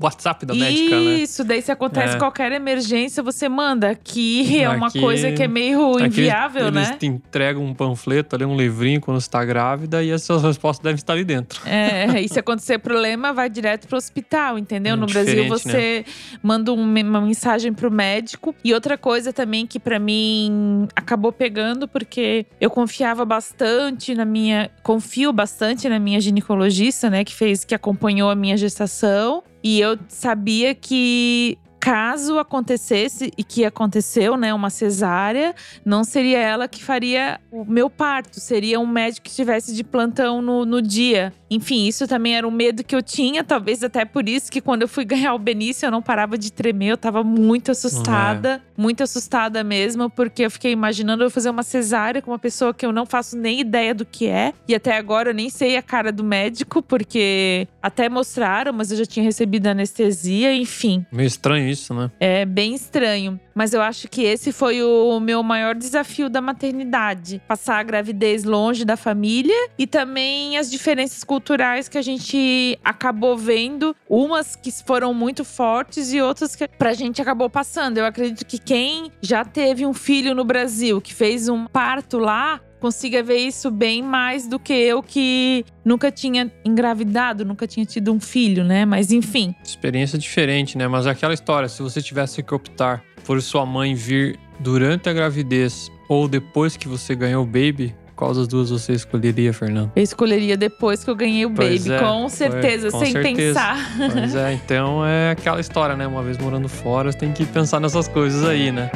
WhatsApp 0.00 0.44
da 0.44 0.54
médica, 0.54 1.00
né? 1.00 1.14
Isso, 1.16 1.42
daí 1.44 1.62
se 1.62 1.72
acontece 1.72 2.16
É. 2.16 2.18
qualquer 2.18 2.52
emergência, 2.52 3.22
você 3.22 3.48
manda. 3.48 3.90
Aqui 3.90 4.58
é 4.62 4.68
uma 4.68 4.88
Aqui- 4.88 5.00
coisa 5.00 5.32
que 5.32 5.42
é 5.42 5.48
meio 5.48 5.98
inviável, 5.98 6.62
eles, 6.68 6.74
né? 6.74 6.86
Eles 6.88 6.98
te 6.98 7.06
entregam 7.06 7.64
um 7.64 7.74
panfleto 7.74 8.36
ali, 8.36 8.44
um 8.44 8.56
livrinho 8.56 9.00
quando 9.00 9.20
você 9.20 9.30
tá 9.30 9.44
grávida 9.44 10.02
e 10.02 10.12
as 10.12 10.22
suas 10.22 10.42
respostas 10.42 10.82
devem 10.84 10.96
estar 10.96 11.12
ali 11.14 11.24
dentro. 11.24 11.60
É, 11.66 12.20
e 12.20 12.28
se 12.28 12.38
acontecer 12.38 12.78
problema, 12.78 13.32
vai 13.32 13.48
direto 13.48 13.88
pro 13.88 13.96
hospital, 13.96 14.58
entendeu? 14.58 14.94
É 14.94 14.96
no 14.96 15.06
Brasil, 15.06 15.44
diferente, 15.44 15.62
você 15.62 16.04
manda 16.42 16.72
um- 16.72 16.82
uma 16.82 17.20
mensagem 17.20 17.72
pro 17.72 17.90
médico. 17.90 18.54
E 18.62 18.74
outra 18.74 18.98
coisa 18.98 19.32
também 19.32 19.66
que 19.66 19.80
pra 19.80 19.98
mim 19.98 20.86
acabou 20.94 21.32
pegando, 21.32 21.88
porque 21.88 22.46
eu 22.60 22.68
confiava 22.70 23.24
bastante 23.24 24.14
na 24.14 24.24
minha. 24.24 24.70
Confio 24.82 25.32
bastante 25.32 25.88
na 25.88 25.98
minha 25.98 26.20
ginecologista, 26.20 27.08
né? 27.10 27.24
Que 27.24 27.32
fez, 27.34 27.64
que 27.64 27.74
acompanhou 27.74 28.30
a 28.30 28.34
minha 28.34 28.56
gestação. 28.56 29.42
E 29.68 29.80
eu 29.80 29.98
sabia 30.08 30.76
que. 30.76 31.58
Caso 31.86 32.36
acontecesse 32.40 33.32
e 33.38 33.44
que 33.44 33.64
aconteceu, 33.64 34.36
né, 34.36 34.52
uma 34.52 34.70
cesárea, 34.70 35.54
não 35.84 36.02
seria 36.02 36.40
ela 36.40 36.66
que 36.66 36.82
faria 36.82 37.40
o 37.48 37.64
meu 37.64 37.88
parto, 37.88 38.40
seria 38.40 38.80
um 38.80 38.86
médico 38.88 39.22
que 39.22 39.30
estivesse 39.30 39.72
de 39.72 39.84
plantão 39.84 40.42
no, 40.42 40.66
no 40.66 40.82
dia. 40.82 41.32
Enfim, 41.48 41.86
isso 41.86 42.08
também 42.08 42.36
era 42.36 42.44
um 42.44 42.50
medo 42.50 42.82
que 42.82 42.92
eu 42.92 43.00
tinha, 43.00 43.44
talvez 43.44 43.84
até 43.84 44.04
por 44.04 44.28
isso 44.28 44.50
que 44.50 44.60
quando 44.60 44.82
eu 44.82 44.88
fui 44.88 45.04
ganhar 45.06 45.32
o 45.34 45.38
Benício 45.38 45.86
eu 45.86 45.92
não 45.92 46.02
parava 46.02 46.36
de 46.36 46.52
tremer, 46.52 46.88
eu 46.88 46.96
tava 46.96 47.22
muito 47.22 47.70
assustada, 47.70 48.60
muito 48.76 49.04
assustada 49.04 49.62
mesmo, 49.62 50.10
porque 50.10 50.42
eu 50.42 50.50
fiquei 50.50 50.72
imaginando 50.72 51.22
eu 51.22 51.30
fazer 51.30 51.50
uma 51.50 51.62
cesárea 51.62 52.20
com 52.20 52.32
uma 52.32 52.38
pessoa 52.38 52.74
que 52.74 52.84
eu 52.84 52.90
não 52.90 53.06
faço 53.06 53.36
nem 53.36 53.60
ideia 53.60 53.94
do 53.94 54.04
que 54.04 54.26
é, 54.26 54.52
e 54.66 54.74
até 54.74 54.96
agora 54.96 55.30
eu 55.30 55.34
nem 55.34 55.48
sei 55.48 55.76
a 55.76 55.82
cara 55.82 56.10
do 56.10 56.24
médico, 56.24 56.82
porque 56.82 57.68
até 57.80 58.08
mostraram, 58.08 58.72
mas 58.72 58.90
eu 58.90 58.98
já 58.98 59.06
tinha 59.06 59.22
recebido 59.22 59.68
anestesia, 59.68 60.52
enfim. 60.52 61.06
Meio 61.12 61.28
estranho 61.28 61.68
isso, 61.68 61.75
isso, 61.76 61.94
né? 61.94 62.10
É 62.18 62.44
bem 62.44 62.74
estranho. 62.74 63.38
Mas 63.54 63.72
eu 63.72 63.80
acho 63.80 64.08
que 64.08 64.22
esse 64.22 64.52
foi 64.52 64.82
o 64.82 65.18
meu 65.20 65.42
maior 65.42 65.74
desafio 65.74 66.28
da 66.28 66.40
maternidade. 66.40 67.40
Passar 67.46 67.78
a 67.78 67.82
gravidez 67.82 68.44
longe 68.44 68.84
da 68.84 68.96
família 68.96 69.70
e 69.78 69.86
também 69.86 70.58
as 70.58 70.70
diferenças 70.70 71.24
culturais 71.24 71.88
que 71.88 71.96
a 71.96 72.02
gente 72.02 72.78
acabou 72.84 73.36
vendo. 73.36 73.94
Umas 74.08 74.56
que 74.56 74.70
foram 74.70 75.14
muito 75.14 75.44
fortes 75.44 76.12
e 76.12 76.20
outras 76.20 76.54
que 76.54 76.68
pra 76.68 76.92
gente 76.92 77.22
acabou 77.22 77.48
passando. 77.48 77.98
Eu 77.98 78.04
acredito 78.04 78.44
que 78.44 78.58
quem 78.58 79.10
já 79.22 79.44
teve 79.44 79.86
um 79.86 79.94
filho 79.94 80.34
no 80.34 80.44
Brasil, 80.44 81.00
que 81.00 81.14
fez 81.14 81.48
um 81.48 81.66
parto 81.66 82.18
lá, 82.18 82.60
consiga 82.86 83.20
ver 83.20 83.38
isso 83.38 83.68
bem 83.68 84.00
mais 84.00 84.46
do 84.46 84.60
que 84.60 84.72
eu 84.72 85.02
que 85.02 85.64
nunca 85.84 86.08
tinha 86.12 86.48
engravidado, 86.64 87.44
nunca 87.44 87.66
tinha 87.66 87.84
tido 87.84 88.12
um 88.12 88.20
filho, 88.20 88.62
né? 88.62 88.84
Mas 88.84 89.10
enfim. 89.10 89.52
Experiência 89.64 90.16
diferente, 90.16 90.78
né? 90.78 90.86
Mas 90.86 91.04
é 91.04 91.10
aquela 91.10 91.34
história, 91.34 91.68
se 91.68 91.82
você 91.82 92.00
tivesse 92.00 92.44
que 92.44 92.54
optar 92.54 93.02
por 93.24 93.42
sua 93.42 93.66
mãe 93.66 93.92
vir 93.92 94.38
durante 94.60 95.08
a 95.08 95.12
gravidez 95.12 95.90
ou 96.08 96.28
depois 96.28 96.76
que 96.76 96.86
você 96.86 97.16
ganhou 97.16 97.42
o 97.42 97.46
baby, 97.46 97.92
qual 98.14 98.32
das 98.32 98.46
duas 98.46 98.70
você 98.70 98.92
escolheria, 98.92 99.52
Fernando? 99.52 99.90
Eu 99.96 100.02
escolheria 100.04 100.56
depois 100.56 101.02
que 101.02 101.10
eu 101.10 101.16
ganhei 101.16 101.44
o 101.44 101.50
Pois 101.50 101.86
baby, 101.88 101.96
é, 101.96 101.98
com 101.98 102.28
certeza, 102.28 102.90
foi- 102.92 103.00
com 103.00 103.04
sem 103.04 103.12
certeza. 103.12 103.60
pensar. 103.60 104.10
Pois 104.12 104.34
é, 104.36 104.52
então 104.52 105.04
é 105.04 105.32
aquela 105.32 105.60
história, 105.60 105.96
né? 105.96 106.06
Uma 106.06 106.22
vez 106.22 106.38
morando 106.38 106.68
fora, 106.68 107.10
você 107.10 107.18
tem 107.18 107.32
que 107.32 107.44
pensar 107.44 107.80
nessas 107.80 108.06
coisas 108.06 108.44
aí, 108.44 108.70
né? 108.70 108.90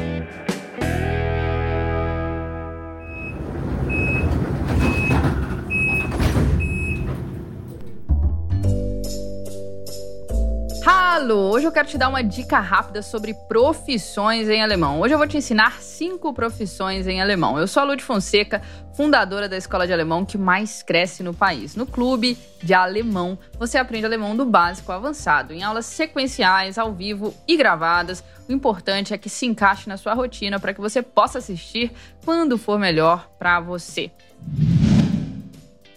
Alô, 11.20 11.50
hoje 11.50 11.66
eu 11.66 11.70
quero 11.70 11.86
te 11.86 11.98
dar 11.98 12.08
uma 12.08 12.24
dica 12.24 12.58
rápida 12.60 13.02
sobre 13.02 13.34
profissões 13.34 14.48
em 14.48 14.62
alemão. 14.62 15.00
Hoje 15.00 15.12
eu 15.12 15.18
vou 15.18 15.26
te 15.26 15.36
ensinar 15.36 15.82
cinco 15.82 16.32
profissões 16.32 17.06
em 17.06 17.20
alemão. 17.20 17.58
Eu 17.58 17.68
sou 17.68 17.82
a 17.82 17.84
Lud 17.84 18.02
Fonseca, 18.02 18.62
fundadora 18.94 19.46
da 19.46 19.54
escola 19.54 19.86
de 19.86 19.92
alemão 19.92 20.24
que 20.24 20.38
mais 20.38 20.82
cresce 20.82 21.22
no 21.22 21.34
país. 21.34 21.76
No 21.76 21.84
clube 21.84 22.38
de 22.62 22.72
alemão, 22.72 23.38
você 23.58 23.76
aprende 23.76 24.06
alemão 24.06 24.34
do 24.34 24.46
básico 24.46 24.90
ao 24.90 24.96
avançado, 24.96 25.52
em 25.52 25.62
aulas 25.62 25.84
sequenciais, 25.84 26.78
ao 26.78 26.94
vivo 26.94 27.34
e 27.46 27.54
gravadas. 27.54 28.24
O 28.48 28.52
importante 28.54 29.12
é 29.12 29.18
que 29.18 29.28
se 29.28 29.44
encaixe 29.44 29.90
na 29.90 29.98
sua 29.98 30.14
rotina 30.14 30.58
para 30.58 30.72
que 30.72 30.80
você 30.80 31.02
possa 31.02 31.36
assistir 31.36 31.92
quando 32.24 32.56
for 32.56 32.78
melhor 32.78 33.28
para 33.38 33.60
você. 33.60 34.10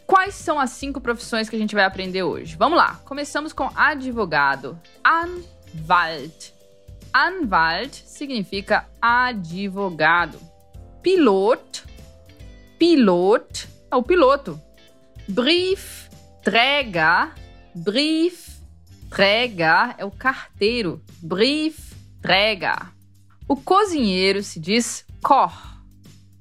Quais 0.05 0.35
são 0.35 0.59
as 0.59 0.71
cinco 0.71 0.99
profissões 0.99 1.49
que 1.49 1.55
a 1.55 1.59
gente 1.59 1.75
vai 1.75 1.85
aprender 1.85 2.23
hoje? 2.23 2.55
Vamos 2.57 2.77
lá. 2.77 2.99
Começamos 3.05 3.53
com 3.53 3.69
advogado. 3.75 4.79
Anwalt. 5.03 6.51
Anwalt 7.13 7.93
significa 8.05 8.87
advogado. 9.01 10.39
Pilot. 11.01 11.83
Pilot 12.77 13.67
é 13.91 13.95
o 13.95 14.03
piloto. 14.03 14.59
Briefträger. 15.27 17.31
Briefträger 17.75 19.95
é 19.97 20.05
o 20.05 20.11
carteiro. 20.11 21.01
Briefträger. 21.21 22.91
O 23.47 23.55
cozinheiro 23.55 24.41
se 24.41 24.59
diz 24.59 25.05
Koch. 25.21 25.77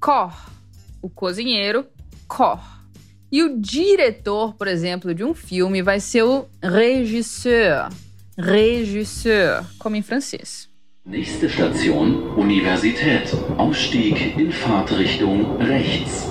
Koch. 0.01 0.51
O 1.03 1.11
cozinheiro, 1.11 1.87
Koch. 2.27 2.72
E 3.33 3.43
o 3.43 3.59
diretor, 3.59 4.53
por 4.53 4.69
exemplo, 4.69 5.15
de 5.15 5.25
um 5.25 5.33
filme 5.33 5.81
vai 5.81 5.99
ser 6.01 6.23
o 6.23 6.45
regisseur. 6.63 7.89
Regisseur, 8.37 9.65
como 9.79 9.97
em 9.97 10.03
francês. 10.03 10.69
Nächste 11.07 11.49
Station 11.49 12.35
Universität. 12.37 13.33
Ausstieg 13.57 14.39
in 14.39 14.53
Fahrtrichtung 14.53 15.57
rechts. 15.57 16.27